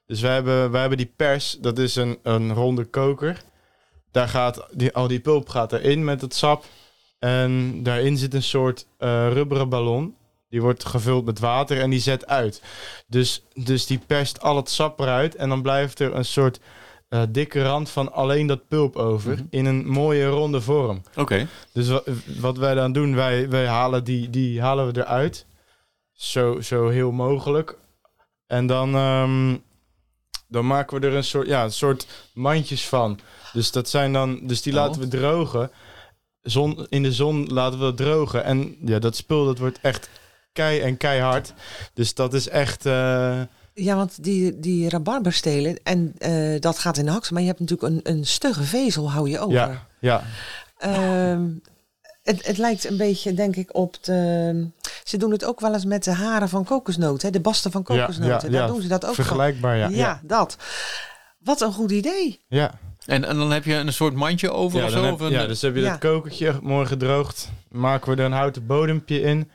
Dus 0.07 0.21
wij 0.21 0.33
hebben, 0.33 0.71
wij 0.71 0.79
hebben 0.79 0.97
die 0.97 1.13
pers, 1.15 1.57
dat 1.61 1.79
is 1.79 1.95
een, 1.95 2.19
een 2.23 2.53
ronde 2.53 2.85
koker. 2.85 3.43
Daar 4.11 4.27
gaat 4.27 4.67
die, 4.71 4.93
al 4.93 5.07
die 5.07 5.19
pulp 5.19 5.49
gaat 5.49 5.73
erin 5.73 6.03
met 6.03 6.21
het 6.21 6.33
sap. 6.33 6.65
En 7.19 7.83
daarin 7.83 8.17
zit 8.17 8.33
een 8.33 8.43
soort 8.43 8.87
eh, 8.97 9.31
rubberen 9.31 9.69
ballon. 9.69 10.15
Die 10.49 10.61
wordt 10.61 10.85
gevuld 10.85 11.25
met 11.25 11.39
water 11.39 11.81
en 11.81 11.89
die 11.89 11.99
zet 11.99 12.27
uit. 12.27 12.61
Dus, 13.07 13.43
dus 13.53 13.85
die 13.85 13.99
perst 14.07 14.41
al 14.41 14.55
het 14.55 14.69
sap 14.69 14.99
eruit. 14.99 15.35
En 15.35 15.49
dan 15.49 15.61
blijft 15.61 15.99
er 15.99 16.15
een 16.15 16.25
soort 16.25 16.59
eh, 17.09 17.21
dikke 17.29 17.63
rand 17.63 17.89
van 17.89 18.13
alleen 18.13 18.47
dat 18.47 18.67
pulp 18.67 18.95
over. 18.95 19.33
Mhm. 19.33 19.43
In 19.49 19.65
een 19.65 19.87
mooie 19.87 20.27
ronde 20.27 20.61
vorm. 20.61 21.01
Oké. 21.15 21.47
Dus 21.73 21.87
wat, 21.87 22.07
wat 22.39 22.57
wij 22.57 22.73
dan 22.73 22.91
doen, 22.91 23.15
wij, 23.15 23.49
wij 23.49 23.67
halen 23.67 24.03
die, 24.03 24.29
die 24.29 24.61
halen 24.61 24.93
we 24.93 24.99
eruit. 24.99 25.45
Zo, 26.11 26.61
zo 26.61 26.87
heel 26.87 27.11
mogelijk. 27.11 27.77
En 28.47 28.67
dan, 28.67 28.95
ehm, 28.95 29.55
dan 30.47 30.67
maken 30.67 30.99
we 31.01 31.07
er 31.07 31.13
een 31.13 31.23
soort, 31.23 31.47
ja, 31.47 31.63
een 31.63 31.71
soort 31.71 32.07
mandjes 32.33 32.85
van. 32.87 33.19
Dus 33.53 33.71
dat 33.71 33.89
zijn 33.89 34.13
dan, 34.13 34.39
dus 34.43 34.61
die 34.61 34.73
Oh. 34.73 34.79
laten 34.79 35.01
we 35.01 35.07
drogen. 35.07 35.71
Zon, 36.41 36.85
in 36.89 37.03
de 37.03 37.11
zon 37.11 37.45
laten 37.47 37.79
we 37.79 37.85
dat 37.85 37.97
drogen. 37.97 38.43
En 38.43 38.75
ja, 38.85 38.99
dat 38.99 39.15
spul 39.15 39.45
dat 39.45 39.57
wordt 39.57 39.79
echt 39.81 40.09
kei 40.53 40.79
en 40.79 40.97
keihard. 40.97 41.53
Dus 41.93 42.13
dat 42.13 42.33
is 42.33 42.47
echt. 42.49 42.85
eh, 42.85 43.41
Ja, 43.73 43.95
want 43.95 44.23
die, 44.23 44.59
die 44.59 44.89
rabarberstelen, 44.89 45.79
en 45.83 46.13
eh, 46.17 46.59
dat 46.59 46.79
gaat 46.79 46.97
in 46.97 47.05
de 47.05 47.11
haks, 47.11 47.29
maar 47.29 47.41
je 47.41 47.47
hebt 47.47 47.59
natuurlijk 47.59 47.93
een, 48.07 48.13
een 48.17 48.25
stugge 48.25 48.63
vezel, 48.63 49.11
hou 49.11 49.29
je 49.29 49.39
over. 49.39 49.53
ja, 49.53 49.87
ja, 49.99 50.23
Ehm, 50.77 51.49
het, 52.23 52.45
het 52.45 52.57
lijkt 52.57 52.89
een 52.89 52.97
beetje, 52.97 53.33
denk 53.33 53.55
ik, 53.55 53.75
op 53.75 54.03
de... 54.03 54.67
Ze 55.07 55.17
doen 55.17 55.31
het 55.31 55.45
ook 55.45 55.59
wel 55.59 55.73
eens 55.73 55.85
met 55.85 56.03
de 56.03 56.11
haren 56.13 56.49
van 56.49 56.63
kokosnoten, 56.63 57.27
hè, 57.27 57.33
de 57.33 57.39
basten 57.39 57.71
van 57.71 57.83
kokosnoten. 57.83 58.25
ja, 58.51 58.57
Daar 58.57 58.61
ja. 58.61 58.67
doen 58.67 58.81
ze 58.81 58.87
dat 58.87 59.05
ook 59.05 59.15
van. 59.15 59.23
vergelijkbaar. 59.25 59.77
Ja, 59.77 59.87
Ja, 59.89 60.19
dat. 60.23 60.57
Wat 61.39 61.61
een 61.61 61.73
goed 61.73 61.91
idee. 61.91 62.39
ja. 62.47 62.79
En, 63.05 63.25
en 63.25 63.37
dan 63.37 63.51
heb 63.51 63.63
je 63.65 63.73
een 63.75 63.93
soort 63.93 64.13
mandje 64.13 64.51
over 64.51 64.79
Ja, 64.79 64.85
of 64.85 64.91
zo? 64.91 65.03
heb- 65.03 65.13
of 65.13 65.19
een, 65.19 65.31
ja, 65.31 65.45
dus 65.45 65.61
heb 65.61 65.75
je 65.75 65.81
Ja. 65.81 65.89
dat 65.89 65.99
kokertje 65.99 66.59
mooi 66.61 66.85
gedroogd. 66.85 67.49
Maken 67.69 68.11
we 68.15 68.19
er 68.19 68.25
een 68.25 68.31
houten 68.31 68.65
bodempje 68.65 69.21
in. 69.21 69.49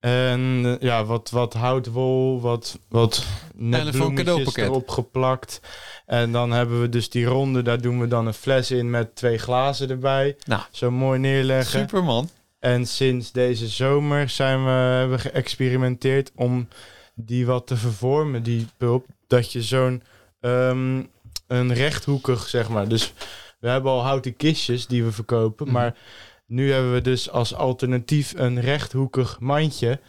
En 0.00 0.62
eh, 0.64 0.74
ja, 0.80 1.04
wat, 1.04 1.30
wat 1.30 1.54
houtwol, 1.54 2.40
wat, 2.40 2.78
wat 2.88 3.24
net 3.54 3.90
bloemetjes 3.90 4.56
erop 4.56 4.88
geplakt. 4.88 5.60
En 6.06 6.32
dan 6.32 6.50
hebben 6.50 6.80
we 6.80 6.88
dus 6.88 7.10
die 7.10 7.24
ronde, 7.24 7.62
daar 7.62 7.80
doen 7.80 8.00
we 8.00 8.08
dan 8.08 8.26
een 8.26 8.34
fles 8.34 8.70
in 8.70 8.90
met 8.90 9.14
twee 9.16 9.38
glazen 9.38 9.90
erbij. 9.90 10.36
Nou. 10.44 10.62
Zo 10.70 10.90
mooi 10.90 11.18
neerleggen. 11.18 11.80
Super 11.80 12.04
man. 12.04 12.28
En 12.66 12.86
sinds 12.86 13.32
deze 13.32 13.68
zomer 13.68 14.28
zijn 14.28 14.64
we, 14.64 14.70
hebben 14.70 15.16
we 15.16 15.22
geëxperimenteerd 15.22 16.32
om 16.34 16.68
die 17.14 17.46
wat 17.46 17.66
te 17.66 17.76
vervormen, 17.76 18.42
die 18.42 18.66
pulp. 18.76 19.06
Dat 19.26 19.52
je 19.52 19.62
zo'n 19.62 20.02
ehm, 20.40 21.02
een 21.46 21.74
rechthoekig, 21.74 22.48
zeg 22.48 22.68
maar. 22.68 22.88
Dus 22.88 23.12
we 23.60 23.68
hebben 23.68 23.92
al 23.92 24.02
houten 24.02 24.36
kistjes 24.36 24.86
die 24.86 25.04
we 25.04 25.12
verkopen. 25.12 25.66
Mhm. 25.66 25.74
Maar 25.74 25.94
nu 26.46 26.72
hebben 26.72 26.92
we 26.92 27.00
dus 27.00 27.30
als 27.30 27.54
alternatief 27.54 28.32
een 28.36 28.60
rechthoekig 28.60 29.36
mandje. 29.40 30.00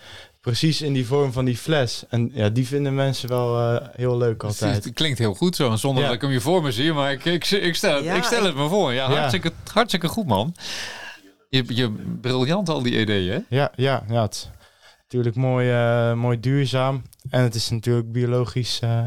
Precies 0.41 0.81
in 0.81 0.93
die 0.93 1.05
vorm 1.05 1.31
van 1.31 1.45
die 1.45 1.57
fles. 1.57 2.03
En 2.09 2.31
ja, 2.33 2.49
die 2.49 2.67
vinden 2.67 2.95
mensen 2.95 3.29
wel 3.29 3.59
eh, 3.59 3.87
heel 3.95 4.17
leuk 4.17 4.43
altijd. 4.43 4.83
Het 4.83 4.93
klinkt 4.93 5.17
heel 5.19 5.33
goed 5.33 5.55
zo, 5.55 5.75
zonder 5.75 6.01
Ja. 6.01 6.07
dat 6.07 6.15
ik 6.15 6.21
hem 6.21 6.31
je 6.31 6.41
voor 6.41 6.61
me 6.61 6.71
zie. 6.71 6.93
Maar 6.93 7.11
ik, 7.11 7.25
ik, 7.25 7.51
ik 7.51 7.75
stel, 7.75 8.03
Ja, 8.03 8.13
ik 8.15 8.23
stel 8.23 8.43
het 8.43 8.55
me 8.55 8.67
voor. 8.67 8.93
Ja, 8.93 9.09
Ja. 9.09 9.15
Hartstikke, 9.15 9.51
hartstikke 9.73 10.07
goed 10.07 10.25
man. 10.27 10.55
Je, 11.49 11.63
je 11.67 11.91
briljant 12.21 12.69
al 12.69 12.81
die 12.83 12.99
ideeën. 12.99 13.31
hè? 13.31 13.55
Ja, 13.55 13.71
ja, 13.75 14.03
ja. 14.09 14.21
Het 14.21 14.33
is 14.33 14.49
natuurlijk 15.01 15.35
mooi, 15.35 15.69
eh, 15.71 16.13
mooi 16.13 16.39
duurzaam. 16.39 17.01
En 17.29 17.41
het 17.43 17.55
is 17.55 17.69
natuurlijk 17.69 18.11
biologisch. 18.11 18.79
eh, 18.79 19.03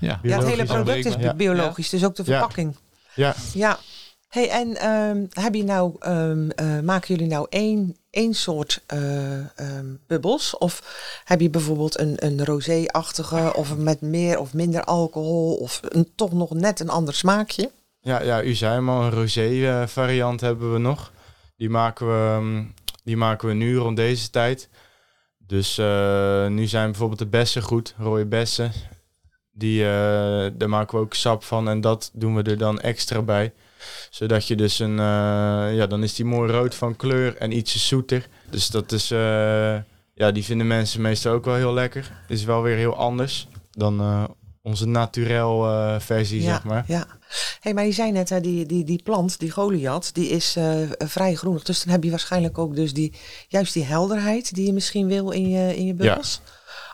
Ja. 0.00 0.18
Ja, 0.22 0.36
het 0.38 0.46
hele 0.48 0.64
product 0.64 1.04
is 1.06 1.14
Ja. 1.18 1.34
biologisch, 1.34 1.88
dus 1.88 2.04
ook 2.04 2.14
de 2.16 2.24
verpakking. 2.24 2.76
ja, 3.14 3.34
Ja. 3.54 3.78
Hey, 4.28 4.50
en 4.50 4.76
ehm, 4.76 5.26
heb 5.30 5.54
je 5.54 5.64
nou, 5.64 5.96
ehm, 5.98 6.50
eh, 6.50 6.80
maken 6.80 7.14
jullie 7.14 7.30
nou 7.30 7.46
één, 7.50 7.96
één 8.10 8.34
soort 8.34 8.82
eh, 8.86 9.38
ehm, 9.58 9.86
bubbels? 10.06 10.58
Of 10.58 10.82
heb 11.24 11.40
je 11.40 11.50
bijvoorbeeld 11.50 11.98
een, 11.98 12.14
een 12.16 12.44
rosé-achtige 12.44 13.54
of 13.54 13.76
met 13.76 14.00
meer 14.00 14.38
of 14.38 14.54
minder 14.54 14.84
alcohol 14.84 15.54
of 15.54 15.80
een, 15.88 16.12
toch 16.14 16.32
nog 16.32 16.50
net 16.50 16.80
een 16.80 16.88
ander 16.90 17.14
smaakje? 17.14 17.70
Ja, 18.00 18.22
ja, 18.22 18.42
u 18.42 18.54
zei 18.54 18.88
al, 18.88 19.02
een 19.02 19.10
rosé 19.10 19.66
eh, 19.68 19.86
variant 19.86 20.40
hebben 20.40 20.72
we 20.72 20.78
nog. 20.78 21.12
Die 21.62 21.70
maken 21.70 22.06
we, 22.06 22.12
ehm, 22.12 22.64
die 23.04 23.16
maken 23.16 23.48
we 23.48 23.54
nu 23.54 23.76
rond 23.76 23.96
deze 23.96 24.30
tijd. 24.30 24.68
Dus 25.46 25.78
eh, 25.78 26.46
nu 26.46 26.66
zijn 26.66 26.90
bijvoorbeeld 26.90 27.18
de 27.18 27.26
bessen 27.26 27.62
goed, 27.62 27.94
rode 27.98 28.26
bessen. 28.26 28.72
Die, 29.52 29.82
eh, 29.82 30.50
daar 30.52 30.68
maken 30.68 30.98
we 30.98 31.04
ook 31.04 31.14
sap 31.14 31.44
van 31.44 31.68
en 31.68 31.80
dat 31.80 32.10
doen 32.12 32.34
we 32.34 32.42
er 32.42 32.58
dan 32.58 32.80
extra 32.80 33.22
bij. 33.22 33.52
Zodat 34.10 34.46
je 34.46 34.56
dus 34.56 34.78
een, 34.78 34.98
eh, 34.98 35.76
ja, 35.76 35.86
dan 35.86 36.02
is 36.02 36.14
die 36.14 36.24
mooi 36.24 36.52
rood 36.52 36.74
van 36.74 36.96
kleur 36.96 37.36
en 37.36 37.56
ietsje 37.56 37.78
zoeter. 37.78 38.28
Dus 38.50 38.68
dat 38.68 38.92
is, 38.92 39.08
ja, 40.14 40.30
die 40.32 40.44
vinden 40.44 40.66
mensen 40.66 41.00
meestal 41.00 41.32
ook 41.32 41.44
wel 41.44 41.54
heel 41.54 41.74
lekker. 41.74 42.12
Is 42.28 42.44
wel 42.44 42.62
weer 42.62 42.76
heel 42.76 42.96
anders 42.96 43.48
dan 43.70 44.00
onze 44.62 44.86
naturel 44.86 45.66
eh, 45.66 46.00
versie, 46.00 46.42
ja, 46.42 46.52
zeg 46.52 46.64
maar. 46.64 46.84
Ja. 46.86 47.06
Hey, 47.60 47.74
maar 47.74 47.84
je 47.84 47.92
zei 47.92 48.12
net, 48.12 48.28
hè, 48.28 48.40
die, 48.40 48.66
die, 48.66 48.84
die 48.84 49.02
plant, 49.02 49.38
die 49.38 49.50
Goliath, 49.50 50.14
die 50.14 50.28
is 50.28 50.56
eh, 50.56 50.74
vrij 50.98 51.34
groenig. 51.34 51.62
Dus 51.62 51.84
dan 51.84 51.92
heb 51.92 52.04
je 52.04 52.10
waarschijnlijk 52.10 52.58
ook 52.58 52.74
dus 52.74 52.94
die, 52.94 53.12
juist 53.48 53.72
die 53.72 53.84
helderheid 53.84 54.54
die 54.54 54.66
je 54.66 54.72
misschien 54.72 55.06
wil 55.06 55.30
in 55.30 55.48
je, 55.48 55.76
in 55.76 55.86
je 55.86 55.94
bubbels. 55.94 56.40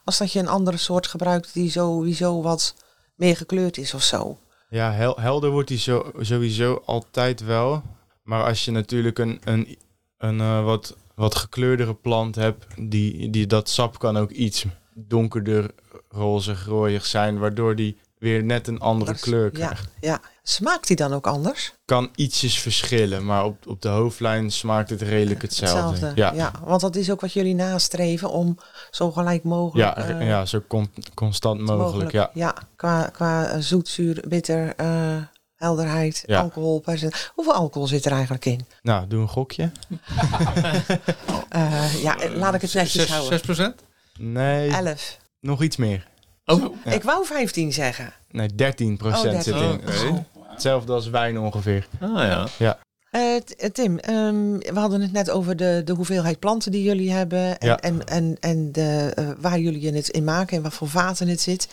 Als 0.04 0.18
dat 0.18 0.32
je 0.32 0.38
een 0.38 0.48
andere 0.48 0.76
soort 0.76 1.06
gebruikt 1.06 1.54
die 1.54 1.70
sowieso 1.70 2.42
wat 2.42 2.74
meer 3.14 3.36
gekleurd 3.36 3.78
is 3.78 3.94
of 3.94 4.02
zo. 4.02 4.38
Ja, 4.70 4.92
hel- 4.92 5.20
helder 5.20 5.50
wordt 5.50 5.68
die 5.68 5.78
zo, 5.78 6.12
sowieso 6.20 6.82
altijd 6.86 7.44
wel. 7.44 7.82
Maar 8.22 8.44
als 8.44 8.64
je 8.64 8.70
natuurlijk 8.70 9.18
een, 9.18 9.40
een, 9.44 9.78
een 10.18 10.40
eh, 10.40 10.64
wat, 10.64 10.96
wat 11.14 11.34
gekleurdere 11.34 11.94
plant 11.94 12.34
hebt, 12.34 12.66
die, 12.76 13.30
die, 13.30 13.46
dat 13.46 13.68
sap 13.68 13.98
kan 13.98 14.16
ook 14.16 14.30
iets 14.30 14.64
donkerder, 14.94 15.70
rozig, 16.08 16.64
rooiig 16.66 17.06
zijn, 17.06 17.38
waardoor 17.38 17.76
die 17.76 17.98
weer 18.18 18.42
net 18.44 18.66
een 18.66 18.78
andere 18.80 19.10
Anders. 19.10 19.20
kleur 19.20 19.44
Ja, 19.44 19.50
krijgt. 19.66 19.88
ja. 20.00 20.20
Smaakt 20.42 20.86
die 20.86 20.96
dan 20.96 21.12
ook 21.12 21.26
anders? 21.26 21.72
Kan 21.84 22.10
ietsjes 22.14 22.58
verschillen, 22.60 23.24
maar 23.24 23.44
op, 23.44 23.66
op 23.66 23.82
de 23.82 23.88
hoofdlijn 23.88 24.50
smaakt 24.50 24.90
het 24.90 25.02
redelijk 25.02 25.42
hetzelfde. 25.42 26.12
Ja. 26.14 26.32
Ja, 26.32 26.52
want 26.64 26.80
dat 26.80 26.96
is 26.96 27.10
ook 27.10 27.20
wat 27.20 27.32
jullie 27.32 27.54
nastreven 27.54 28.30
om 28.30 28.58
zo 28.90 29.10
gelijk 29.12 29.44
mogelijk... 29.44 29.96
ja, 29.96 30.04
eh, 30.18 30.26
ja, 30.28 30.44
zo 30.46 30.62
con- 30.68 30.90
constant 31.14 31.60
mogelijk. 31.60 32.12
Ja. 32.12 32.30
ja, 32.34 32.54
qua, 32.76 33.02
qua 33.12 33.46
eh, 33.46 33.58
zoet, 33.60 33.88
zuur, 33.88 34.24
bitter, 34.28 34.74
eh, 34.76 35.16
helderheid, 35.56 36.22
Ja. 36.26 36.40
alcohol. 36.40 36.82
Hoeveel 37.34 37.54
alcohol 37.54 37.88
zit 37.88 38.04
er 38.06 38.12
eigenlijk 38.12 38.44
in? 38.44 38.66
Nou, 38.82 39.06
doe 39.06 39.20
een 39.20 39.28
gokje. 39.28 39.70
Eh, 41.48 42.02
ja, 42.02 42.18
eh, 42.18 42.34
laat 42.34 42.54
ik 42.54 42.60
het 42.60 42.74
netjes 42.74 43.08
houden. 43.08 43.28
6 43.28 43.40
procent? 43.40 43.82
Nee, 44.18 44.70
11. 44.70 45.18
Nog 45.40 45.62
iets 45.62 45.76
meer. 45.76 46.06
Oh, 46.44 46.74
Ja. 46.84 46.90
Ik 46.92 47.02
wou 47.02 47.26
15 47.26 47.72
zeggen. 47.72 48.12
Nee, 48.30 48.48
13 48.54 48.96
procent 48.96 49.34
Oh, 49.34 49.40
zit 49.40 49.54
13. 49.54 49.70
in. 49.70 49.80
Oké. 50.10 50.26
Hetzelfde 50.42 50.92
als 50.92 51.08
wijn 51.08 51.38
ongeveer. 51.38 51.88
ah 52.00 52.46
ja. 52.58 52.78
T- 53.44 53.54
eh, 53.56 53.70
Tim, 53.70 53.98
ehm, 53.98 54.58
we 54.58 54.78
hadden 54.78 55.00
het 55.00 55.12
net 55.12 55.30
over 55.30 55.56
de, 55.56 55.82
de 55.84 55.92
hoeveelheid 55.92 56.38
planten 56.38 56.72
die 56.72 56.82
jullie 56.82 57.12
hebben. 57.12 57.58
En, 57.58 57.68
Ja. 57.68 57.78
en, 57.80 58.04
en, 58.06 58.36
en 58.40 58.72
de, 58.72 59.12
eh, 59.14 59.28
waar 59.40 59.58
jullie 59.58 59.92
het 59.92 60.08
in 60.08 60.24
maken 60.24 60.56
en 60.56 60.62
wat 60.62 60.74
voor 60.74 60.88
vaten 60.88 61.28
het 61.28 61.40
zit. 61.40 61.68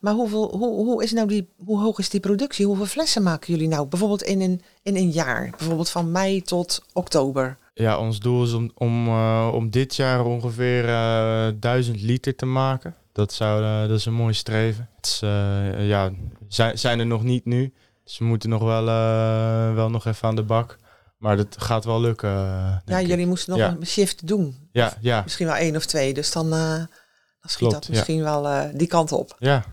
Maar 0.00 0.12
hoeveel, 0.14 0.56
hoe, 0.56 0.68
hoe, 0.74 1.02
is 1.02 1.12
nou 1.12 1.28
die, 1.28 1.48
hoe 1.64 1.80
hoog 1.80 1.98
is 1.98 2.08
die 2.08 2.20
productie? 2.20 2.66
Hoeveel 2.66 2.86
flessen 2.86 3.22
maken 3.22 3.52
jullie 3.52 3.68
nou? 3.68 3.86
Bijvoorbeeld 3.86 4.22
in 4.22 4.40
een, 4.40 4.62
in 4.82 4.96
een 4.96 5.10
jaar. 5.10 5.50
Bijvoorbeeld 5.58 5.90
van 5.90 6.12
mei 6.12 6.42
tot 6.42 6.82
oktober. 6.92 7.58
Ja, 7.74 7.98
ons 7.98 8.18
doel 8.20 8.42
is 8.44 8.52
om, 8.52 8.70
om, 8.74 9.06
eh, 9.06 9.50
om 9.54 9.70
dit 9.70 9.96
jaar 9.96 10.24
ongeveer 10.24 10.88
eh 10.88 11.46
1000 11.60 12.00
liter 12.02 12.36
te 12.36 12.46
maken. 12.46 12.94
Dat, 13.12 13.32
zou, 13.32 13.62
eh, 13.64 13.88
dat 13.88 13.98
is 13.98 14.04
een 14.06 14.12
mooi 14.14 14.34
streven. 14.34 14.88
Het 14.96 15.06
is, 15.06 15.20
eh, 15.22 15.88
ja, 15.88 16.10
zijn, 16.48 16.78
zijn 16.78 16.98
er 16.98 17.06
nog 17.06 17.22
niet 17.22 17.44
nu. 17.44 17.72
Dus 18.04 18.18
we 18.18 18.24
moeten 18.24 18.48
nog 18.48 18.62
wel, 18.62 18.88
eh, 18.88 19.74
wel 19.74 19.90
nog 19.90 20.06
even 20.06 20.28
aan 20.28 20.36
de 20.36 20.42
bak. 20.42 20.76
Maar 21.18 21.36
dat 21.36 21.56
gaat 21.58 21.84
wel 21.84 22.00
lukken. 22.00 22.28
Ja, 22.30 22.82
denk 22.84 23.00
ik. 23.00 23.06
jullie 23.06 23.26
moesten 23.26 23.50
nog 23.52 23.60
Ja. 23.60 23.76
een 23.80 23.86
shift 23.86 24.26
doen. 24.26 24.68
Ja, 24.72 24.92
ja, 25.00 25.20
Misschien 25.24 25.46
wel 25.46 25.54
één 25.56 25.76
of 25.76 25.86
twee. 25.86 26.14
Dus 26.14 26.32
dan, 26.32 26.52
eh, 26.52 26.74
dan 26.74 26.88
schiet 27.42 27.58
Klopt, 27.58 27.72
dat 27.74 27.86
ja. 27.86 27.90
misschien 27.92 28.22
wel 28.22 28.48
eh, 28.48 28.68
die 28.74 28.86
kant 28.88 29.12
op. 29.12 29.36
ja. 29.38 29.64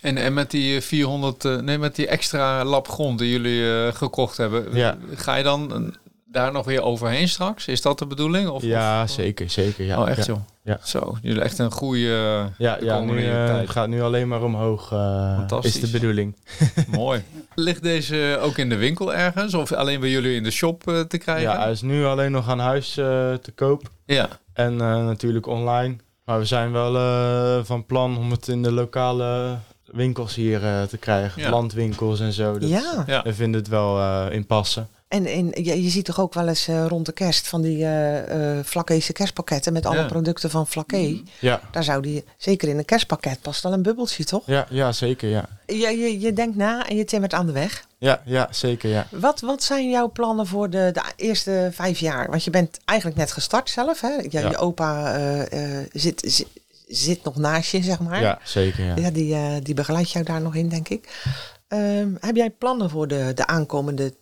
En, 0.00 0.16
en 0.16 0.34
met 0.34 0.50
die 0.50 0.76
eh, 0.76 0.82
400, 0.82 1.44
eh, 1.44 1.56
nee, 1.56 1.78
met 1.78 1.96
die 1.96 2.06
extra 2.06 2.64
lap 2.64 2.88
grond 2.88 3.18
die 3.18 3.30
jullie 3.30 3.86
eh, 3.86 3.94
gekocht 3.94 4.36
hebben, 4.36 4.74
Ja. 4.76 4.96
ga 5.14 5.34
je 5.34 5.42
dan 5.42 5.94
daar 6.32 6.52
nog 6.52 6.66
weer 6.66 6.82
overheen 6.82 7.28
straks? 7.28 7.68
Is 7.68 7.82
dat 7.82 7.98
de 7.98 8.06
bedoeling? 8.06 8.48
Of, 8.48 8.62
ja 8.62 9.02
of- 9.02 9.10
zeker, 9.10 9.50
zeker. 9.50 9.84
Ja. 9.84 10.00
oh, 10.00 10.08
echt 10.08 10.16
ja. 10.16 10.22
zo? 10.22 10.42
Ja. 10.64 10.78
Zo, 10.84 11.16
jullie 11.22 11.42
echt 11.42 11.58
een 11.58 11.70
goede... 11.70 12.50
Ja, 12.58 12.78
ja 12.80 13.00
nu 13.00 13.26
uh, 13.26 13.46
tijd. 13.46 13.70
gaat 13.70 13.88
nu 13.88 14.02
alleen 14.02 14.28
maar 14.28 14.42
omhoog, 14.42 14.92
uh, 14.92 15.36
Fantastisch. 15.36 15.74
is 15.74 15.80
de 15.80 15.90
bedoeling. 15.98 16.36
Mooi. 16.90 17.22
Ligt 17.54 17.82
deze 17.82 18.38
ook 18.40 18.56
in 18.56 18.68
de 18.68 18.76
winkel 18.76 19.14
ergens? 19.14 19.54
Of 19.54 19.72
alleen 19.72 20.00
bij 20.00 20.10
jullie 20.10 20.36
in 20.36 20.42
de 20.42 20.50
shop 20.50 20.88
uh, 20.88 21.00
te 21.00 21.18
krijgen? 21.18 21.50
Ja, 21.50 21.60
hij 21.62 21.70
is 21.70 21.82
nu 21.82 22.04
alleen 22.04 22.32
nog 22.32 22.48
aan 22.48 22.58
huis 22.58 22.96
uh, 22.96 23.04
te 23.34 23.52
koop. 23.54 23.90
Ja. 24.06 24.28
En 24.52 24.72
uh, 24.72 24.78
natuurlijk 25.04 25.46
online. 25.46 25.96
Maar 26.24 26.38
we 26.38 26.44
zijn 26.44 26.72
wel 26.72 26.94
uh, 26.96 27.64
van 27.64 27.86
plan 27.86 28.16
om 28.18 28.30
het 28.30 28.48
in 28.48 28.62
de 28.62 28.72
lokale 28.72 29.56
winkels 29.84 30.34
hier 30.34 30.60
te 30.88 30.96
krijgen. 31.00 31.42
Ja. 31.42 31.50
Landwinkels 31.50 32.20
en 32.20 32.32
zo. 32.32 32.58
Dat 32.58 32.68
Ja. 32.68 33.04
Ja. 33.06 33.22
We 33.22 33.34
vinden 33.34 33.60
het 33.60 33.68
wel 33.68 33.98
uh, 33.98 34.26
in 34.30 34.46
passen. 34.46 34.88
En, 35.12 35.26
en 35.26 35.50
je, 35.64 35.82
je 35.82 35.88
ziet 35.88 36.04
toch 36.04 36.20
ook 36.20 36.34
wel 36.34 36.48
eens 36.48 36.68
uh, 36.68 36.86
rond 36.86 37.06
de 37.06 37.12
kerst 37.12 37.48
van 37.48 37.62
die 37.62 37.78
uh, 37.78 38.58
Flakkeese 38.64 39.12
kerstpakketten 39.12 39.72
met 39.72 39.86
alle 39.86 39.96
Ja. 39.96 40.06
producten 40.06 40.50
van 40.50 40.66
Flakke. 40.66 41.22
Ja, 41.40 41.60
Daar 41.70 41.84
zou 41.84 42.02
die, 42.02 42.24
zeker 42.36 42.68
in 42.68 42.78
een 42.78 42.84
kerstpakket, 42.84 43.40
past 43.40 43.62
wel 43.62 43.72
een 43.72 43.82
bubbeltje, 43.82 44.24
toch? 44.24 44.42
ja, 44.46 44.66
ja 44.70 44.92
zeker. 44.92 45.28
Ja. 45.28 45.48
Je, 45.66 45.74
je, 45.76 46.20
je 46.20 46.32
denkt 46.32 46.56
na 46.56 46.88
en 46.88 46.96
je 46.96 47.04
timmert 47.04 47.34
aan 47.34 47.46
de 47.46 47.52
weg. 47.52 47.86
Ja, 47.98 48.22
ja, 48.24 48.48
zeker. 48.50 48.90
Ja. 48.90 49.06
Wat, 49.10 49.40
wat 49.40 49.62
zijn 49.62 49.90
jouw 49.90 50.10
plannen 50.10 50.46
voor 50.46 50.70
de, 50.70 50.90
de 50.92 51.02
eerste 51.16 51.68
vijf 51.72 51.98
jaar? 51.98 52.30
Want 52.30 52.44
je 52.44 52.50
bent 52.50 52.78
eigenlijk 52.84 53.18
net 53.18 53.32
gestart 53.32 53.70
zelf, 53.70 54.00
hè? 54.00 54.08
Ja, 54.08 54.40
Ja. 54.40 54.48
Je 54.48 54.56
opa 54.56 55.18
uh, 55.52 55.78
zit, 55.92 56.22
zit, 56.26 56.46
zit 56.88 57.24
nog 57.24 57.36
naast 57.36 57.70
je, 57.70 57.82
zeg 57.82 58.00
maar. 58.00 58.20
ja, 58.20 58.38
zeker. 58.44 58.84
Ja. 58.84 58.94
Ja, 58.96 59.10
die, 59.10 59.34
uh, 59.34 59.54
die 59.62 59.74
begeleidt 59.74 60.10
jou 60.10 60.24
daar 60.24 60.40
nog 60.40 60.54
in, 60.54 60.68
denk 60.68 60.88
ik. 60.88 61.08
Um, 61.68 62.16
heb 62.20 62.36
jij 62.36 62.50
plannen 62.50 62.90
voor 62.90 63.08
de, 63.08 63.32
de 63.34 63.46
aankomende 63.46 64.14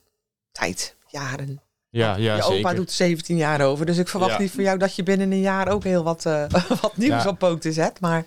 tijd, 0.52 0.96
jaren? 1.06 1.62
Ja, 1.90 2.16
ja, 2.16 2.36
je 2.36 2.42
zeker. 2.42 2.58
opa 2.58 2.74
doet 2.74 2.90
17 2.90 3.36
jaar 3.36 3.60
over, 3.60 3.86
dus 3.86 3.98
ik 3.98 4.08
verwacht 4.08 4.32
Ja. 4.32 4.38
niet 4.38 4.50
van 4.50 4.62
jou 4.64 4.78
dat 4.78 4.94
je 4.96 5.02
binnen 5.02 5.32
een 5.32 5.40
jaar 5.40 5.68
ook 5.68 5.84
heel 5.84 6.02
wat, 6.02 6.24
uh, 6.26 6.44
wat 6.80 6.96
nieuws 6.96 7.22
Ja. 7.22 7.28
op 7.28 7.38
poten 7.38 7.72
zet. 7.72 8.00
Maar 8.00 8.24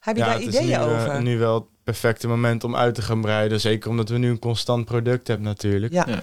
heb 0.00 0.16
je 0.16 0.20
ja, 0.22 0.26
daar 0.28 0.34
het 0.38 0.44
ideeën 0.44 0.62
is 0.62 0.68
nu, 0.68 0.74
eh, 0.74 0.92
over? 0.92 1.22
nu 1.22 1.38
wel 1.38 1.54
het 1.54 1.64
perfecte 1.84 2.28
moment 2.28 2.64
om 2.64 2.76
uit 2.76 2.94
te 2.94 3.02
gaan 3.02 3.20
breiden. 3.20 3.60
Zeker 3.60 3.90
omdat 3.90 4.08
we 4.08 4.18
nu 4.18 4.30
een 4.30 4.38
constant 4.38 4.84
product 4.84 5.28
hebben 5.28 5.46
natuurlijk. 5.46 5.92
ja. 5.92 6.04
Ja. 6.08 6.20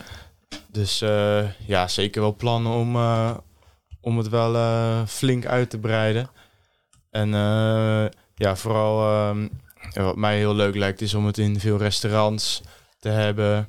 Dus 0.68 1.02
eh, 1.02 1.44
ja, 1.66 1.88
zeker 1.88 2.22
wel 2.22 2.36
plannen 2.36 2.72
om, 2.72 2.96
eh, 2.96 3.38
om 4.02 4.18
het 4.18 4.30
wel 4.30 4.56
eh, 4.56 5.06
flink 5.08 5.46
uit 5.46 5.70
te 5.70 5.78
breiden. 5.80 6.30
En 7.10 7.34
eh, 7.34 8.06
ja, 8.36 8.56
vooral 8.56 9.02
ehm, 9.10 9.48
wat 9.94 10.16
mij 10.16 10.38
heel 10.38 10.56
leuk 10.56 10.76
lijkt 10.76 11.02
is 11.02 11.14
om 11.14 11.26
het 11.26 11.38
in 11.38 11.60
veel 11.60 11.78
restaurants 11.78 12.62
te 13.00 13.10
hebben. 13.10 13.68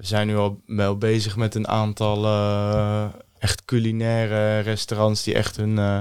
We 0.00 0.06
zijn 0.06 0.26
nu 0.26 0.36
al 0.36 0.60
wel 0.66 0.96
bezig 0.98 1.36
met 1.36 1.54
een 1.54 1.68
aantal 1.68 2.24
eh, 2.24 3.04
echt 3.38 3.64
culinaire 3.64 4.58
restaurants 4.58 5.22
die 5.22 5.34
echt 5.34 5.56
hun 5.56 5.78
eh, 5.78 6.00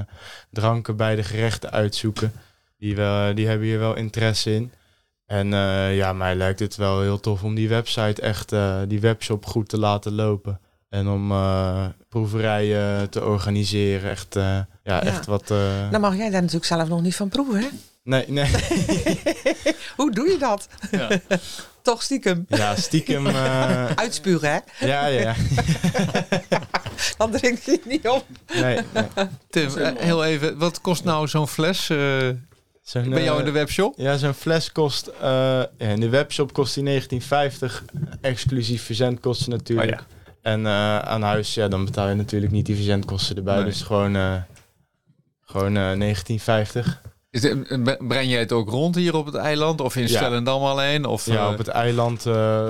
dranken 0.52 0.96
bij 0.96 1.16
de 1.16 1.24
gerechten 1.24 1.72
uitzoeken. 1.72 2.34
Die, 2.78 2.96
wel, 2.96 3.36
die 3.36 3.48
hebben 3.48 3.68
hier 3.68 3.80
wel 3.80 3.96
interesse 3.96 4.54
in. 4.56 4.72
En 5.26 5.54
eh, 5.54 5.96
ja, 5.96 6.14
mij 6.14 6.36
lijkt 6.36 6.60
het 6.60 6.76
wel 6.76 7.02
heel 7.02 7.20
tof 7.20 7.44
om 7.44 7.56
die 7.56 7.70
website 7.70 8.22
echt, 8.22 8.52
eh, 8.52 8.80
die 8.88 9.00
webshop 9.00 9.46
goed 9.46 9.70
te 9.70 9.78
laten 9.80 10.14
lopen. 10.14 10.60
En 10.90 11.08
om 11.08 11.32
eh, 11.32 11.86
proeverijen 12.10 13.10
te 13.10 13.24
organiseren. 13.26 14.10
Echt, 14.10 14.36
eh, 14.36 14.44
ja, 14.44 14.66
Ja. 14.84 15.04
echt 15.04 15.26
wat. 15.26 15.52
eh, 15.52 15.92
Dan 15.92 16.02
mag 16.02 16.16
jij 16.16 16.30
daar 16.30 16.42
natuurlijk 16.42 16.66
zelf 16.66 16.88
nog 16.88 17.02
niet 17.02 17.16
van 17.16 17.30
proeven, 17.30 17.60
hè? 17.60 17.68
nee, 18.04 18.26
nee. 18.28 18.52
Hoe 19.98 20.12
doe 20.12 20.28
je 20.30 20.38
dat? 20.40 20.68
Ja. 20.92 21.10
Toch 21.90 22.02
stiekem. 22.04 22.46
ja, 22.48 22.76
stiekem. 22.76 23.28
eh, 23.36 23.86
Uitspugen, 23.96 24.50
hè? 24.52 24.86
ja, 24.88 25.06
ja, 25.06 25.20
ja. 25.22 25.36
Dan 27.18 27.32
drink 27.32 27.60
je 27.60 27.72
het 27.72 27.86
niet 27.86 28.08
op. 28.08 28.26
Nee, 28.54 28.80
nee. 28.94 29.04
Tim, 29.50 29.78
eh, 29.78 29.92
heel 29.98 30.26
even, 30.26 30.58
wat 30.58 30.82
kost 30.82 31.04
nou 31.04 31.28
zo'n 31.28 31.48
fles 31.48 31.90
eh, 31.90 31.98
Zo'n, 32.82 33.10
bij 33.10 33.24
jou 33.24 33.34
eh, 33.34 33.40
in 33.40 33.46
de 33.46 33.52
webshop? 33.52 33.94
Ja, 33.98 34.18
zo'n 34.18 34.34
fles 34.34 34.72
kost. 34.72 35.08
eh, 35.08 35.22
ja, 35.22 35.68
in 35.78 36.00
de 36.00 36.10
webshop 36.10 36.54
kost 36.54 36.74
die 36.74 36.84
1950. 36.84 37.84
Exclusief 38.22 38.84
verzendkosten 38.84 39.50
natuurlijk. 39.50 39.92
Oh 39.92 39.98
ja. 39.98 40.06
En 40.42 40.66
eh, 40.66 41.00
aan 41.00 41.22
huis, 41.22 41.54
ja, 41.54 41.68
dan 41.68 41.86
betaal 41.86 42.08
je 42.10 42.16
natuurlijk 42.16 42.52
niet 42.52 42.66
die 42.66 42.76
verzendkosten 42.76 43.36
erbij. 43.36 43.56
Nee. 43.56 43.66
Dus 43.66 43.82
gewoon, 43.82 44.16
eh, 44.16 44.36
gewoon 45.42 45.78
eh, 45.78 45.92
1950. 45.98 47.02
Is 47.32 47.44
het- 47.44 47.68
eh, 47.68 47.82
bre- 47.84 47.98
breng 48.08 48.30
jij 48.30 48.40
het 48.40 48.52
ook 48.52 48.70
rond 48.70 48.96
hier 48.96 49.16
op 49.16 49.26
het 49.26 49.36
eiland? 49.36 49.82
Of 49.82 49.96
in. 49.96 50.10
Stellendam 50.10 50.62
alleen? 50.62 51.06
Of, 51.06 51.26
Ja, 51.26 51.46
eh, 51.46 51.52
op 51.52 51.58
het 51.58 51.68
eiland 51.68 52.26
eh, 52.26 52.64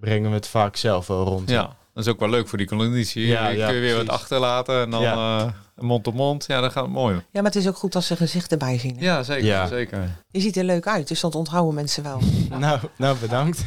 brengen 0.00 0.30
we 0.30 0.36
het 0.36 0.48
vaak 0.48 0.76
zelf 0.76 1.06
wel 1.06 1.24
rond. 1.24 1.50
ja, 1.50 1.76
dat 1.98 2.06
is 2.06 2.12
ook 2.12 2.20
wel 2.20 2.28
leuk 2.28 2.48
voor 2.48 2.58
die 2.58 2.66
conditie. 2.66 3.26
Ja, 3.26 3.48
Ja, 3.48 3.66
kun 3.66 3.74
je 3.74 3.80
weer 3.80 3.96
wat 3.96 4.08
achterlaten 4.08 4.80
en 4.82 4.90
dan 4.90 5.02
Ja. 5.02 5.38
eh, 5.38 5.52
mond 5.84 6.06
op 6.06 6.14
mond. 6.14 6.44
Ja, 6.46 6.60
dat 6.60 6.72
gaat 6.72 6.88
mooi. 6.88 7.14
Ja, 7.14 7.22
maar 7.32 7.44
het 7.44 7.56
is 7.56 7.68
ook 7.68 7.76
goed 7.76 7.94
als 7.94 8.06
ze 8.06 8.16
gezicht 8.16 8.52
erbij 8.52 8.78
zien. 8.78 8.96
hè? 8.98 9.04
Ja, 9.04 9.22
zeker. 9.22 9.44
Ja. 9.44 9.66
zeker. 9.66 10.08
Je 10.30 10.40
ziet 10.40 10.56
er 10.56 10.64
leuk 10.64 10.86
uit, 10.86 11.08
dus 11.08 11.20
dat 11.20 11.34
onthouden 11.34 11.74
mensen 11.74 12.02
wel. 12.02 12.20
Nou, 12.58 12.78
nou, 12.96 13.16
bedankt. 13.18 13.64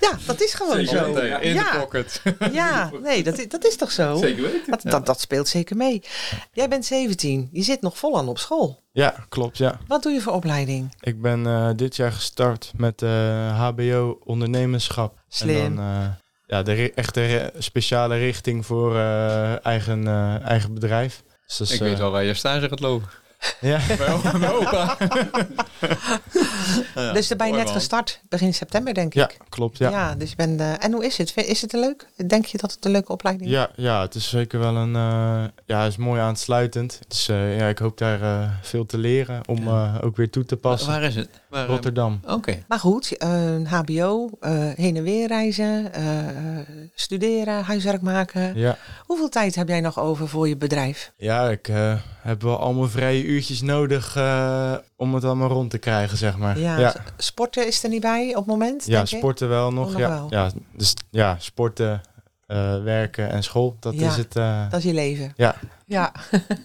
Ja, 0.00 0.18
dat 0.26 0.40
is 0.42 0.54
gewoon 0.54 0.84
zo. 0.86 1.04
In 1.40 1.54
ja, 1.54 1.72
de 1.72 1.78
pocket. 1.78 2.22
ja, 2.52 2.90
nee, 3.02 3.22
dat 3.22 3.38
is, 3.38 3.48
dat 3.48 3.64
is 3.64 3.76
toch 3.76 3.90
zo? 3.90 4.16
Zeker 4.16 4.42
weten. 4.42 4.70
Dat, 4.70 4.80
dat, 4.82 5.06
dat 5.06 5.20
speelt 5.20 5.48
zeker 5.48 5.76
mee. 5.76 6.02
Jij 6.52 6.68
bent 6.68 6.84
17, 6.84 7.48
je 7.52 7.62
zit 7.62 7.80
nog 7.80 7.98
vol 7.98 8.18
aan 8.18 8.28
op 8.28 8.38
school. 8.38 8.82
Ja, 8.92 9.14
klopt, 9.28 9.58
ja. 9.58 9.78
Wat 9.86 10.02
doe 10.02 10.12
je 10.12 10.20
voor 10.20 10.32
opleiding? 10.32 10.94
Ik 11.00 11.20
ben 11.22 11.46
eh, 11.46 11.70
dit 11.76 11.96
jaar 11.96 12.12
gestart 12.12 12.72
met 12.76 13.02
eh, 13.02 13.58
HBO 13.68 14.18
ondernemerschap. 14.24 15.18
Slim. 15.28 15.64
En 15.64 15.74
dan 15.76 15.84
eh, 15.84 16.06
ja, 16.48 16.62
de 16.62 16.92
echte 16.94 17.52
speciale 17.58 18.16
richting 18.16 18.66
voor 18.66 18.96
eh, 18.96 19.66
eigen, 19.66 20.06
eh, 20.06 20.40
eigen 20.44 20.74
bedrijf. 20.74 21.22
Dus 21.46 21.56
dat 21.56 21.68
is, 21.68 21.74
Ik 21.74 21.80
eh, 21.80 21.86
weet 21.86 21.98
wel 21.98 22.10
waar 22.10 22.24
je 22.24 22.34
stage 22.34 22.68
gaat 22.68 22.80
lopen. 22.80 23.08
Ja, 23.60 23.78
Bij 24.38 24.50
opa. 24.52 24.96
Ja, 26.94 27.12
dus 27.12 27.28
daar 27.28 27.38
ben 27.38 27.46
je 27.46 27.52
net 27.52 27.64
man. 27.64 27.72
gestart, 27.74 28.20
begin 28.28 28.54
september 28.54 28.94
denk 28.94 29.14
ja 29.14 29.28
ik. 29.28 29.36
klopt. 29.48 29.78
Ja. 29.78 29.90
Ja, 29.90 30.14
dus 30.14 30.34
eh, 30.36 30.84
en 30.84 30.92
hoe 30.92 31.04
is 31.04 31.16
het? 31.16 31.32
Is 31.36 31.60
het 31.62 31.72
leuk? 31.72 32.06
Denk 32.26 32.46
je 32.46 32.58
dat 32.58 32.72
het 32.72 32.84
een 32.84 32.90
leuke 32.90 33.12
opleiding 33.12 33.48
is? 33.50 33.54
Ja, 33.56 33.70
ja, 33.76 34.00
het 34.00 34.14
is 34.14 34.28
zeker 34.28 34.58
wel 34.58 34.76
een. 34.76 34.94
eh, 34.96 35.44
ja, 35.66 35.82
het 35.82 35.90
is 35.90 35.96
mooi 35.96 36.20
aansluitend. 36.20 37.00
Dus 37.08 37.28
eh, 37.28 37.58
ja, 37.58 37.66
ik 37.68 37.78
hoop 37.78 37.98
daar 37.98 38.22
eh, 38.22 38.50
veel 38.62 38.86
te 38.86 38.98
leren 38.98 39.40
om 39.48 39.68
eh, 39.68 39.94
ook 40.00 40.16
weer 40.16 40.30
toe 40.30 40.44
te 40.44 40.56
passen. 40.56 40.90
Waar 40.90 41.02
is 41.02 41.14
het? 41.14 41.28
Waar, 41.48 41.62
eh, 41.64 41.68
Rotterdam. 41.70 42.20
Oké. 42.26 42.64
Maar 42.68 42.78
goed, 42.78 43.16
eh, 43.16 43.54
een 43.54 43.66
HBO, 43.66 44.30
eh, 44.40 44.52
heen 44.74 44.96
en 44.96 45.02
weer 45.02 45.26
reizen, 45.28 45.92
eh, 45.92 46.04
studeren, 46.94 47.64
huiswerk 47.64 48.02
maken. 48.02 48.58
Ja, 48.58 48.76
Hoeveel 49.06 49.28
tijd 49.28 49.54
heb 49.54 49.68
jij 49.68 49.80
nog 49.80 49.98
over 49.98 50.28
voor 50.28 50.48
je 50.48 50.56
bedrijf? 50.56 51.12
ja 51.16 51.50
ik 51.50 51.68
eh, 51.68 51.94
heb 52.20 52.42
wel 52.42 52.58
allemaal 52.58 52.88
vrije 52.88 53.24
uurtjes 53.24 53.62
nodig 53.62 54.16
eh, 54.16 54.74
om 54.96 55.14
het 55.14 55.24
allemaal 55.24 55.48
rond 55.48 55.70
te 55.70 55.78
krijgen, 55.78 56.18
zeg 56.18 56.36
maar. 56.36 56.58
Ja, 56.58 56.78
ja, 56.78 56.94
sporten 57.16 57.66
is 57.66 57.82
er 57.82 57.88
niet 57.88 58.00
bij 58.00 58.28
op 58.28 58.34
het 58.36 58.46
moment? 58.46 58.86
ja 58.86 58.92
denk 58.92 59.08
ik? 59.10 59.18
sporten 59.18 59.48
wel 59.48 59.72
nog. 59.72 59.86
Oh, 59.86 59.92
nog 59.92 60.00
ja, 60.00 60.08
wel. 60.08 60.26
ja, 60.30 60.50
dus 60.76 60.94
ja, 61.10 61.36
sporten, 61.38 62.00
eh, 62.48 62.82
werken 62.82 63.30
en 63.30 63.42
school, 63.42 63.76
dat 63.80 63.94
Ja, 63.98 64.08
is 64.08 64.16
het. 64.16 64.36
eh, 64.36 64.70
Dat 64.70 64.78
is 64.78 64.84
je 64.84 64.94
leven. 64.94 65.32
Ja. 65.36 65.54
Ja, 65.86 66.12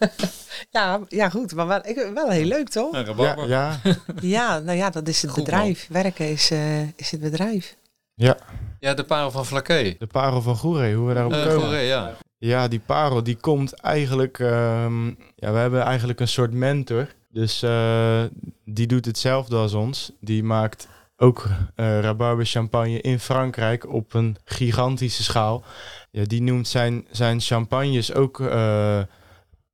ja, 0.71 0.99
ja 1.09 1.29
goed, 1.29 1.53
maar 1.55 1.67
wel, 1.67 1.79
ik, 1.85 2.09
wel 2.13 2.29
heel 2.29 2.45
leuk 2.45 2.69
toch? 2.69 2.93
Een 2.93 3.15
ja, 3.17 3.35
ja, 3.47 3.79
Ja, 4.21 4.59
nou 4.59 4.77
ja, 4.77 4.89
dat 4.89 5.07
is 5.07 5.21
het 5.21 5.31
Goed, 5.31 5.43
bedrijf. 5.43 5.87
Werken 5.91 6.29
is, 6.29 6.51
eh, 6.51 6.81
is 6.81 7.11
het 7.11 7.19
bedrijf. 7.21 7.75
ja, 8.13 8.37
Ja, 8.79 8.93
de 8.93 9.03
parel 9.03 9.31
van 9.31 9.45
Flaké. 9.45 9.95
de 9.99 10.07
parel 10.07 10.41
van 10.41 10.55
Goeree, 10.55 10.95
hoe 10.95 11.07
we 11.07 11.13
daarop 11.13 11.31
komen. 11.31 11.61
Goeree, 11.61 11.87
ja. 11.87 12.11
Ja, 12.37 12.67
die 12.67 12.79
parel 12.85 13.23
die 13.23 13.35
komt 13.37 13.73
eigenlijk. 13.73 14.39
ehm, 14.39 15.07
ja, 15.35 15.51
we 15.51 15.57
hebben 15.57 15.81
eigenlijk 15.81 16.19
een 16.19 16.27
soort 16.27 16.51
mentor. 16.51 17.07
Dus 17.29 17.61
eh, 17.63 18.23
die 18.65 18.87
doet 18.87 19.05
hetzelfde 19.05 19.55
als 19.55 19.73
ons. 19.73 20.11
Die 20.19 20.43
maakt 20.43 20.87
ook 21.17 21.47
eh 21.75 21.99
rabarber 21.99 22.45
champagne 22.45 23.01
in 23.01 23.19
Frankrijk 23.19 23.93
op 23.93 24.13
een 24.13 24.37
gigantische 24.45 25.23
schaal. 25.23 25.63
Ja, 26.11 26.23
die 26.23 26.41
noemt 26.41 26.67
zijn, 26.67 27.07
zijn 27.11 27.41
champagnes 27.41 28.13
ook 28.13 28.39
eh, 28.39 29.01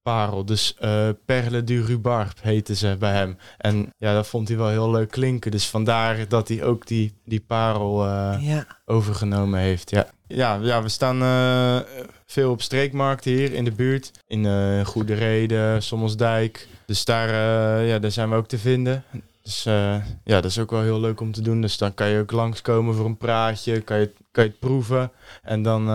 parel. 0.02 0.46
Dus 0.46 0.76
eh 0.78 1.10
Perle 1.26 1.64
du 1.64 1.82
Rhubarbe 1.86 2.32
heten 2.42 2.76
ze 2.76 2.96
bij 3.00 3.14
hem. 3.14 3.38
En 3.58 3.94
ja, 3.98 4.14
dat 4.14 4.28
vond 4.28 4.48
hij 4.48 4.58
wel 4.58 4.70
heel 4.70 4.92
leuk 4.92 5.12
klinken. 5.12 5.52
Dus 5.52 5.68
vandaar 5.68 6.28
dat 6.28 6.48
hij 6.48 6.64
ook 6.64 6.88
die, 6.88 7.14
die 7.26 7.44
parel 7.48 8.06
eh, 8.06 8.38
Ja, 8.40 8.66
overgenomen 8.86 9.60
heeft. 9.60 9.90
Ja, 9.90 10.08
ja, 10.28 10.60
ja 10.62 10.82
we 10.82 10.90
staan 10.90 11.22
eh, 11.22 11.80
veel 12.26 12.52
op 12.52 12.62
streekmarkten 12.62 13.32
hier 13.32 13.54
in 13.54 13.64
de 13.64 13.72
buurt. 13.72 14.12
In 14.28 14.46
eh 14.46 14.86
Goede 14.86 15.14
Reden, 15.14 15.84
Sommelsdijk. 15.84 16.68
Dus 16.86 17.06
daar, 17.06 17.30
eh, 17.30 17.90
ja, 17.90 18.00
daar 18.00 18.12
zijn 18.12 18.30
we 18.30 18.36
ook 18.36 18.48
te 18.48 18.58
vinden. 18.58 19.04
Dus 19.44 19.66
eh, 19.66 19.96
ja, 20.24 20.42
dat 20.42 20.46
is 20.46 20.60
ook 20.60 20.72
wel 20.72 20.82
heel 20.82 21.00
leuk 21.00 21.22
om 21.22 21.32
te 21.32 21.42
doen. 21.42 21.62
Dus 21.62 21.78
dan 21.78 21.94
kan 21.94 22.08
je 22.10 22.20
ook 22.20 22.32
langskomen 22.32 22.96
voor 22.96 23.06
een 23.06 23.18
praatje, 23.18 23.82
kan 23.82 24.00
je, 24.00 24.14
kan 24.32 24.44
je 24.44 24.50
het 24.50 24.60
proeven. 24.60 25.12
En 25.44 25.62
dan 25.64 25.82
eh, 25.82 25.88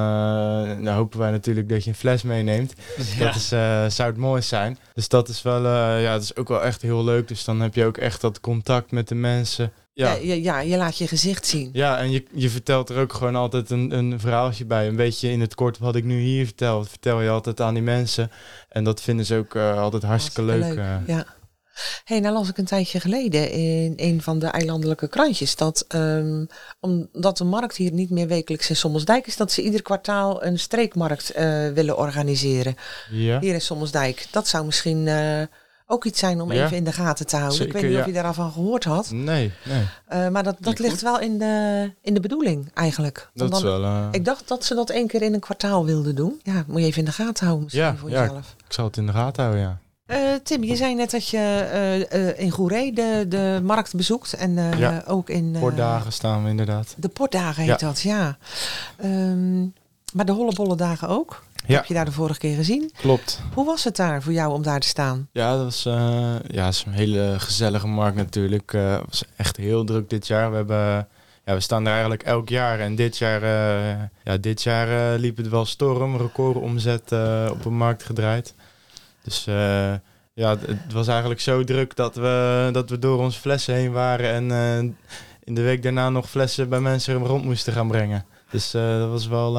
nou 0.79 0.89
hopen 0.89 1.19
wij 1.19 1.31
natuurlijk 1.31 1.69
dat 1.69 1.85
je 1.85 1.91
een 1.91 1.97
fles 1.97 2.23
meeneemt. 2.23 2.75
Dat 3.19 3.35
is, 3.35 3.53
eh, 3.53 3.87
zou 3.89 4.09
het 4.09 4.19
mooi 4.19 4.43
zijn. 4.43 4.79
Dus 4.95 5.09
dat 5.09 5.29
is 5.29 5.43
wel, 5.43 5.65
eh, 5.65 6.03
ja, 6.03 6.13
dat 6.13 6.23
is 6.23 6.37
ook 6.37 6.49
wel 6.49 6.63
echt 6.63 6.83
heel 6.83 7.05
leuk. 7.05 7.29
Dus 7.29 7.45
dan 7.45 7.61
heb 7.61 7.75
je 7.75 7.85
ook 7.85 7.97
echt 7.97 8.21
dat 8.21 8.41
contact 8.41 8.91
met 8.91 9.09
de 9.09 9.15
mensen. 9.15 9.73
Ja, 9.93 10.13
ja, 10.15 10.35
ja, 10.35 10.61
je 10.61 10.77
laat 10.77 10.99
je 10.99 11.07
gezicht 11.07 11.47
zien. 11.47 11.71
Ja, 11.73 11.99
en 11.99 12.11
je, 12.11 12.25
je 12.33 12.51
vertelt 12.51 12.89
er 12.89 12.99
ook 13.01 13.13
gewoon 13.13 13.37
altijd 13.37 13.71
een, 13.71 13.93
een 13.93 14.21
verhaaltje 14.21 14.65
bij. 14.65 14.89
Een 14.89 14.97
beetje 14.97 15.31
in 15.31 15.41
het 15.41 15.55
kort 15.55 15.79
wat 15.79 15.97
ik 15.97 16.05
nu 16.05 16.21
hier 16.21 16.45
vertel. 16.45 16.85
Vertel 16.85 17.21
je 17.21 17.31
altijd 17.31 17.61
aan 17.61 17.75
die 17.75 17.83
mensen. 17.83 18.31
En 18.69 18.85
dat 18.85 19.01
vinden 19.01 19.27
ze 19.27 19.37
ook 19.37 19.55
eh, 19.55 19.79
altijd 19.81 20.03
hartstikke, 20.03 20.51
Hartstikke 20.51 20.81
leuk. 20.81 21.01
eh. 21.09 21.15
Ja. 21.17 21.27
Hey, 22.05 22.21
nou 22.21 22.35
las 22.35 22.49
ik 22.49 22.59
een 22.59 22.65
tijdje 22.65 23.01
geleden 23.01 23.51
in 23.51 23.93
een 23.97 24.23
van 24.23 24.39
de 24.39 24.47
eilandelijke 24.47 25.09
krantjes 25.09 25.57
dat 25.57 25.85
ehm, 25.89 26.45
omdat 26.81 27.37
de 27.37 27.45
markt 27.45 27.77
hier 27.77 27.93
niet 27.93 28.11
meer 28.11 28.27
wekelijks 28.27 28.69
in 28.69 28.77
Sommelsdijk 28.77 29.27
is, 29.27 29.37
dat 29.37 29.53
ze 29.53 29.63
ieder 29.63 29.83
kwartaal 29.83 30.45
een 30.45 30.59
streekmarkt 30.59 31.31
eh, 31.31 31.69
willen 31.69 31.99
organiseren. 31.99 32.77
ja. 33.11 33.41
Hier 33.41 33.55
in 33.55 33.61
Sommelsdijk. 33.61 34.27
Dat 34.31 34.49
zou 34.49 34.65
misschien 34.65 35.09
eh, 35.09 35.43
ook 35.87 36.05
iets 36.05 36.19
zijn 36.19 36.41
om 36.41 36.53
Ja. 36.53 36.65
even 36.65 36.77
in 36.77 36.85
de 36.85 36.93
gaten 36.93 37.27
te 37.27 37.37
houden. 37.37 37.67
ik 37.67 37.73
weet 37.73 37.83
niet 37.91 37.99
of 37.99 38.07
je 38.07 38.13
daar 38.13 38.25
al 38.25 38.33
van 38.35 38.53
gehoord 38.53 38.85
had. 38.85 39.11
Nee, 39.11 39.53
nee. 39.65 39.83
Eh, 40.07 40.29
maar 40.29 40.43
dat, 40.43 40.57
dat 40.61 40.79
ligt 40.79 40.93
goed. 40.93 41.01
wel 41.03 41.21
in 41.21 41.39
de, 41.39 41.91
in 42.03 42.15
de 42.15 42.21
bedoeling 42.21 42.71
eigenlijk. 42.75 43.29
Dat 43.35 43.53
is 43.53 43.61
dan- 43.61 43.81
wel... 43.81 44.09
Ik 44.11 44.25
dacht 44.25 44.49
dat 44.49 44.65
ze 44.65 44.75
dat 44.75 44.91
één 44.91 45.07
keer 45.07 45.23
in 45.23 45.35
een 45.35 45.41
kwartaal 45.41 45.85
wilden 45.85 46.15
doen. 46.15 46.41
Ja, 46.43 46.65
moet 46.67 46.81
je 46.81 46.87
even 46.87 46.99
in 46.99 47.05
de 47.05 47.13
gaten 47.13 47.45
houden 47.47 47.65
misschien 47.65 47.85
Ja, 47.87 47.97
voor 47.97 48.11
ja. 48.11 48.21
jezelf. 48.23 48.55
ik 48.67 48.73
zal 48.73 48.85
het 48.85 48.97
in 48.97 49.07
de 49.07 49.13
gaten 49.13 49.43
houden, 49.43 49.63
ja. 49.65 49.79
Eh, 50.07 50.19
Tim, 50.43 50.65
je 50.65 50.77
zei 50.77 50.95
net 50.95 51.11
dat 51.11 51.29
je 51.29 51.37
eh, 51.39 52.29
eh, 52.29 52.39
in 52.39 52.51
Goeree 52.51 52.93
de, 52.93 53.25
de 53.29 53.61
markt 53.63 53.95
bezoekt. 53.97 54.33
En 54.33 54.79
Ja. 54.79 55.03
ook 55.07 55.29
in... 55.31 55.51
eh, 55.55 55.61
Voor 55.61 55.75
dagen 55.75 56.13
staan 56.13 56.43
we 56.45 56.51
inderdaad. 56.51 56.95
De 56.97 57.09
portdagen 57.09 57.63
heet 57.63 57.81
Ja. 57.81 57.87
dat, 57.87 58.01
ja. 58.01 58.37
Ehm, 58.97 59.61
maar 60.13 60.25
de 60.25 60.33
hollebolle 60.33 60.77
dagen 60.77 61.09
ook. 61.09 61.43
Ja. 61.67 61.75
Heb 61.77 61.85
je 61.85 61.95
daar 61.95 62.05
de 62.05 62.13
vorige 62.13 62.39
keer 62.39 62.57
gezien? 62.57 62.91
Klopt. 62.97 63.41
Hoe 63.55 63.65
was 63.65 63.85
het 63.85 63.97
daar 63.97 64.23
voor 64.23 64.33
jou 64.33 64.53
om 64.53 64.63
daar 64.63 64.81
te 64.81 64.87
staan? 64.89 65.29
Ja, 65.33 65.57
dat 65.57 65.65
was, 65.65 65.83
ja, 66.47 66.69
is 66.69 66.85
een 66.87 66.93
hele 66.93 67.35
gezellige 67.39 67.87
markt 67.87 68.17
natuurlijk. 68.17 68.73
Het 68.73 69.03
was 69.09 69.25
echt 69.37 69.57
heel 69.57 69.85
druk 69.85 70.11
dit 70.11 70.27
jaar. 70.27 70.51
We, 70.51 70.57
hebben, 70.57 71.09
ja, 71.45 71.55
we 71.55 71.61
staan 71.61 71.85
er 71.87 71.93
eigenlijk 71.93 72.23
elk 72.23 72.49
jaar. 72.49 72.81
En 72.81 72.95
dit 72.95 73.19
jaar, 73.19 73.41
ja, 74.25 74.37
dit 74.41 74.63
jaar 74.63 75.19
liep 75.19 75.37
het 75.37 75.49
wel 75.49 75.65
storm. 75.65 76.17
Recordomzet 76.17 77.13
eh 77.13 77.49
op 77.51 77.65
een 77.65 77.77
markt 77.77 78.03
gedraaid. 78.03 78.55
Dus 79.25 79.47
eh, 79.47 79.93
ja, 80.35 80.51
het, 80.51 80.67
het 80.67 80.93
was 80.93 81.09
eigenlijk 81.09 81.41
zo 81.41 81.65
druk 81.65 81.97
dat 81.97 82.15
we, 82.15 82.69
dat 82.73 82.91
we 82.91 82.99
door 82.99 83.19
onze 83.19 83.41
flessen 83.41 83.75
heen 83.75 83.93
waren. 83.93 84.31
En 84.31 84.51
eh, 84.51 84.79
in 85.45 85.55
de 85.55 85.63
week 85.63 85.83
daarna 85.83 86.11
nog 86.11 86.31
flessen 86.31 86.69
bij 86.69 86.81
mensen 86.81 87.15
rond 87.15 87.45
moesten 87.45 87.73
gaan 87.73 87.89
brengen. 87.89 88.25
Dus 88.51 88.75
eh, 88.75 88.99
dat 88.99 89.09
was 89.09 89.27
wel, 89.27 89.53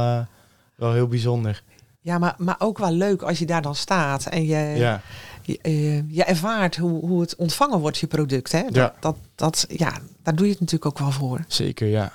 wel 0.76 0.94
heel 0.94 1.08
bijzonder. 1.08 1.64
Ja, 2.02 2.18
maar, 2.18 2.36
maar 2.38 2.56
ook 2.60 2.78
wel 2.78 2.92
leuk 2.92 3.22
als 3.22 3.40
je 3.40 3.46
daar 3.46 3.62
dan 3.62 3.76
staat 3.76 4.26
en 4.26 4.46
je, 4.46 4.58
Ja, 4.58 5.02
je, 5.42 6.04
je 6.08 6.24
ervaart 6.24 6.76
hoe, 6.76 7.06
hoe 7.06 7.22
het 7.22 7.36
ontvangen 7.36 7.80
wordt, 7.80 7.98
je 7.98 8.08
product. 8.08 8.52
Hè? 8.52 8.62
Dat, 8.62 8.76
Ja. 8.76 8.94
dat, 9.00 9.18
dat, 9.36 9.66
ja, 9.70 9.92
daar 10.24 10.36
doe 10.36 10.46
je 10.46 10.52
het 10.52 10.60
natuurlijk 10.62 10.92
ook 10.92 11.00
wel 11.00 11.12
voor. 11.12 11.44
Zeker, 11.48 11.88
ja. 11.88 12.12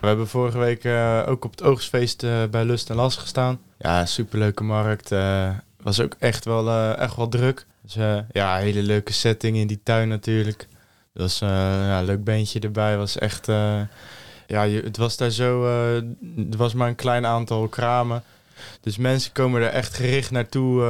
We 0.00 0.06
hebben 0.06 0.28
vorige 0.28 0.58
week 0.58 0.86
ook 1.28 1.44
op 1.44 1.50
het 1.50 1.62
oogstfeest 1.62 2.20
bij 2.50 2.64
Lust 2.64 2.90
en 2.90 2.96
Last 2.96 3.18
gestaan. 3.18 3.58
Ja, 3.78 4.06
superleuke 4.06 4.62
markt. 4.62 5.12
Was 5.86 6.00
ook 6.00 6.16
echt 6.18 6.44
wel, 6.44 6.68
eh, 6.68 6.98
echt 6.98 7.16
wel 7.16 7.28
druk. 7.28 7.66
Dus 7.82 7.96
eh, 7.96 8.18
ja, 8.32 8.56
hele 8.56 8.82
leuke 8.82 9.12
setting 9.12 9.56
in 9.56 9.66
die 9.66 9.80
tuin 9.82 10.08
natuurlijk. 10.08 10.68
Dat 11.12 11.22
was 11.22 11.40
eh, 11.40 11.48
ja, 11.88 12.02
leuk 12.02 12.24
beentje 12.24 12.60
erbij. 12.60 12.96
Was 12.96 13.18
echt, 13.18 13.46
ja, 14.46 14.68
het 14.68 14.96
was 14.96 15.16
daar 15.16 15.30
zo, 15.30 15.64
er 16.50 16.56
was 16.56 16.74
maar 16.74 16.88
een 16.88 16.94
klein 16.94 17.26
aantal 17.26 17.68
kramen. 17.68 18.22
Dus 18.80 18.96
mensen 18.96 19.32
komen 19.32 19.62
er 19.62 19.68
echt 19.68 19.94
gericht 19.94 20.30
naartoe 20.30 20.82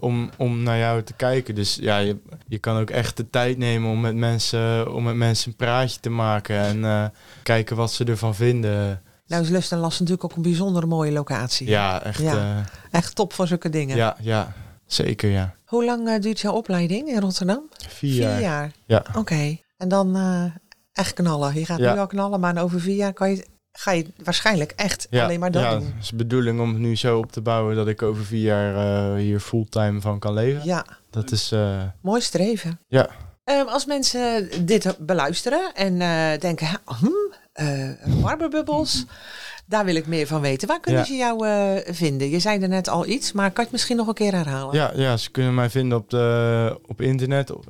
om, 0.00 0.30
om 0.36 0.62
naar 0.62 0.78
jou 0.78 1.02
te 1.02 1.12
kijken. 1.12 1.54
Dus 1.54 1.78
ja, 1.80 1.98
je, 1.98 2.16
je 2.48 2.58
kan 2.58 2.76
ook 2.76 2.90
echt 2.90 3.16
de 3.16 3.30
tijd 3.30 3.58
nemen 3.58 3.90
om 3.90 4.00
met 4.00 4.14
mensen, 4.14 4.92
om 4.92 5.02
met 5.02 5.14
mensen 5.14 5.50
een 5.50 5.56
praatje 5.56 6.00
te 6.00 6.10
maken. 6.10 6.84
En 6.84 7.12
kijken 7.42 7.76
wat 7.76 7.92
ze 7.92 8.04
ervan 8.04 8.34
vinden. 8.34 9.02
Nou 9.26 9.42
is 9.42 9.48
Lust 9.48 9.72
en 9.72 9.78
Last 9.78 10.00
natuurlijk 10.00 10.24
ook 10.30 10.36
een 10.36 10.42
bijzondere 10.42 10.86
mooie 10.86 11.12
locatie. 11.12 11.68
Ja, 11.68 12.02
echt. 12.02 12.20
Ja. 12.20 12.34
Ja, 12.34 12.64
Echt 12.90 13.14
top 13.14 13.32
voor 13.32 13.46
zulke 13.46 13.68
dingen. 13.68 13.96
ja, 13.96 14.16
ja, 14.20 14.52
zeker 14.86 15.30
ja. 15.30 15.54
Hoe 15.64 15.84
lang 15.84 16.08
eh, 16.08 16.20
duurt 16.20 16.40
jouw 16.40 16.52
opleiding 16.52 17.08
in 17.08 17.20
Rotterdam? 17.20 17.62
Vier, 17.88 18.22
jaar. 18.22 18.40
jaar. 18.40 18.72
Ja. 18.86 19.04
Oké. 19.14 19.56
En 19.76 19.88
dan 19.88 20.16
eh, 20.16 20.44
echt 20.92 21.12
knallen. 21.12 21.54
Je 21.58 21.64
gaat 21.66 21.78
Ja. 21.78 21.92
nu 21.92 21.98
al 21.98 22.06
knallen, 22.06 22.40
maar 22.40 22.62
over 22.62 22.80
vier 22.80 22.96
jaar 22.96 23.12
kan 23.12 23.30
je, 23.30 23.46
ga 23.72 23.90
je 23.92 24.06
waarschijnlijk 24.24 24.72
echt 24.76 25.06
Ja, 25.10 25.24
alleen 25.24 25.40
maar 25.40 25.50
dat 25.50 25.62
ja, 25.62 25.70
doen. 25.70 25.84
Het 25.86 25.94
is 26.02 26.08
de 26.08 26.16
bedoeling 26.16 26.60
om 26.60 26.68
het 26.68 26.78
nu 26.78 26.96
zo 26.96 27.18
op 27.18 27.32
te 27.32 27.40
bouwen 27.40 27.76
dat 27.76 27.88
ik 27.88 28.02
over 28.02 28.24
vier 28.24 28.42
jaar 28.44 28.74
eh, 29.14 29.20
hier 29.20 29.40
fulltime 29.40 30.00
van 30.00 30.18
kan 30.18 30.32
leven. 30.34 30.64
Ja, 30.64 30.86
Dat 31.10 31.30
is, 31.30 31.52
eh, 31.52 31.82
mooi 32.02 32.20
streven. 32.20 32.80
ja. 32.88 33.08
Ehm, 33.44 33.66
als 33.66 33.86
mensen 33.86 34.48
dit 34.66 34.96
beluisteren 34.98 35.74
en 35.74 36.00
eh, 36.00 36.40
denken, 36.40 36.66
"Hè, 36.66 36.76
hm, 36.84 37.06
eh 37.56 37.90
rabarberbubbels, 38.04 39.04
daar 39.66 39.84
wil 39.84 39.94
ik 39.94 40.06
meer 40.06 40.26
van 40.26 40.40
weten. 40.40 40.68
Waar 40.68 40.80
kunnen 40.80 41.00
Ja. 41.00 41.06
ze 41.06 41.14
jou 41.14 41.46
eh, 41.46 41.94
vinden? 41.94 42.30
Je 42.30 42.38
zei 42.38 42.62
er 42.62 42.68
net 42.68 42.88
al 42.88 43.06
iets, 43.06 43.32
maar 43.32 43.44
kan 43.46 43.54
je 43.56 43.62
het 43.62 43.72
misschien 43.72 43.96
nog 43.96 44.06
een 44.06 44.14
keer 44.14 44.32
herhalen? 44.32 44.74
Ja, 44.74 44.92
ja, 44.94 45.16
ze 45.16 45.30
kunnen 45.30 45.54
mij 45.54 45.70
vinden 45.70 45.98
op, 45.98 46.10
de, 46.10 46.80
op 46.86 47.00
internet 47.00 47.50
op. 47.50 47.64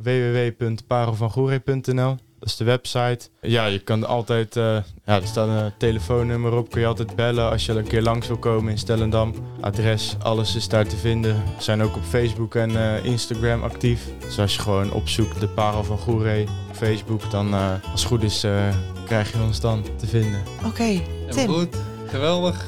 Dat 2.38 2.48
is 2.48 2.56
de 2.56 2.64
website. 2.64 3.28
Ja, 3.40 3.66
je 3.66 3.78
kan 3.78 4.06
altijd, 4.06 4.56
eh, 4.56 4.62
ja, 5.04 5.14
er 5.20 5.26
staat 5.26 5.48
een 5.48 5.72
telefoonnummer 5.78 6.52
op, 6.52 6.70
kun 6.70 6.80
je 6.80 6.86
altijd 6.86 7.16
bellen 7.16 7.50
als 7.50 7.66
je 7.66 7.72
een 7.72 7.86
keer 7.86 8.02
langs 8.02 8.26
wil 8.26 8.36
komen 8.38 8.70
in 8.70 8.78
Stellendam. 8.78 9.34
Adres, 9.60 10.16
alles 10.22 10.56
is 10.56 10.68
daar 10.68 10.86
te 10.86 10.96
vinden. 10.96 11.34
We 11.34 11.62
zijn 11.62 11.82
ook 11.82 11.96
op 11.96 12.02
Facebook 12.02 12.54
en 12.54 12.76
eh, 12.76 13.04
Instagram 13.04 13.62
actief. 13.62 14.00
Dus 14.20 14.38
als 14.38 14.54
je 14.54 14.60
gewoon 14.60 14.92
opzoekt 14.92 15.40
de 15.40 15.48
Parel 15.48 15.84
van 15.84 15.98
Goeree 15.98 16.46
op 16.68 16.76
Facebook, 16.76 17.30
dan 17.30 17.54
eh, 17.54 17.70
als 17.92 18.00
het 18.00 18.10
goed 18.10 18.22
is 18.22 18.44
eh, 18.44 18.68
krijg 19.04 19.32
je 19.32 19.38
ons 19.42 19.60
dan 19.60 19.84
te 19.96 20.06
vinden. 20.06 20.42
Oké, 20.64 20.82
Helemaal 20.82 21.30
Tim, 21.30 21.48
goed. 21.48 21.76
Geweldig. 22.06 22.64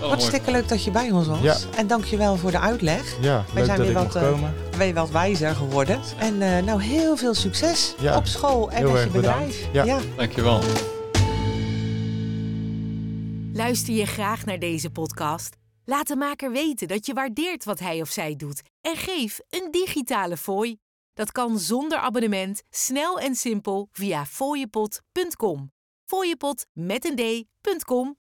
Oh, 0.00 0.04
mooi. 0.04 0.12
hartstikke 0.12 0.50
leuk 0.50 0.68
dat 0.68 0.84
je 0.84 0.90
bij 0.90 1.10
ons 1.10 1.26
was. 1.26 1.40
Ja. 1.40 1.56
En 1.76 1.86
dankjewel 1.86 2.36
voor 2.36 2.50
de 2.50 2.60
uitleg. 2.60 3.16
Ja, 3.20 3.44
leuk 3.54 3.64
zijn 3.64 3.76
dat 3.78 3.86
weer 3.86 3.94
wat, 3.94 4.14
eh, 4.14 4.92
wat 4.94 5.10
wijzer 5.10 5.54
geworden. 5.54 6.00
En 6.18 6.42
eh, 6.42 6.62
nou, 6.64 6.82
heel 6.82 7.16
veel 7.16 7.34
succes 7.34 7.94
Ja. 8.00 8.16
op 8.16 8.26
school 8.26 8.70
en 8.70 8.76
Heel 8.76 8.86
met 8.90 8.96
je 8.98 9.04
erg 9.04 9.12
bedrijf. 9.12 9.66
bedankt. 9.72 9.88
Ja. 9.88 9.98
Dankjewel. 10.16 10.60
Luister 13.52 13.94
je 13.94 14.06
graag 14.06 14.44
naar 14.44 14.58
deze 14.58 14.90
podcast? 14.90 15.56
Laat 15.84 16.06
de 16.08 16.16
maker 16.16 16.50
weten 16.52 16.88
dat 16.88 17.06
je 17.06 17.12
waardeert 17.12 17.64
wat 17.64 17.78
hij 17.78 18.00
of 18.00 18.08
zij 18.10 18.36
doet 18.36 18.62
en 18.80 18.96
geef 18.96 19.40
een 19.50 19.68
digitale 19.70 20.36
fooi. 20.36 20.76
Dat 21.14 21.32
kan 21.32 21.58
zonder 21.58 21.98
abonnement, 21.98 22.62
snel 22.70 23.18
en 23.18 23.34
simpel 23.34 23.88
via 23.92 24.26
fooiepot.com. 24.26 25.72
Fooiepot 26.06 26.66
met 26.72 27.04
een 27.04 27.42
d.com 27.62 28.16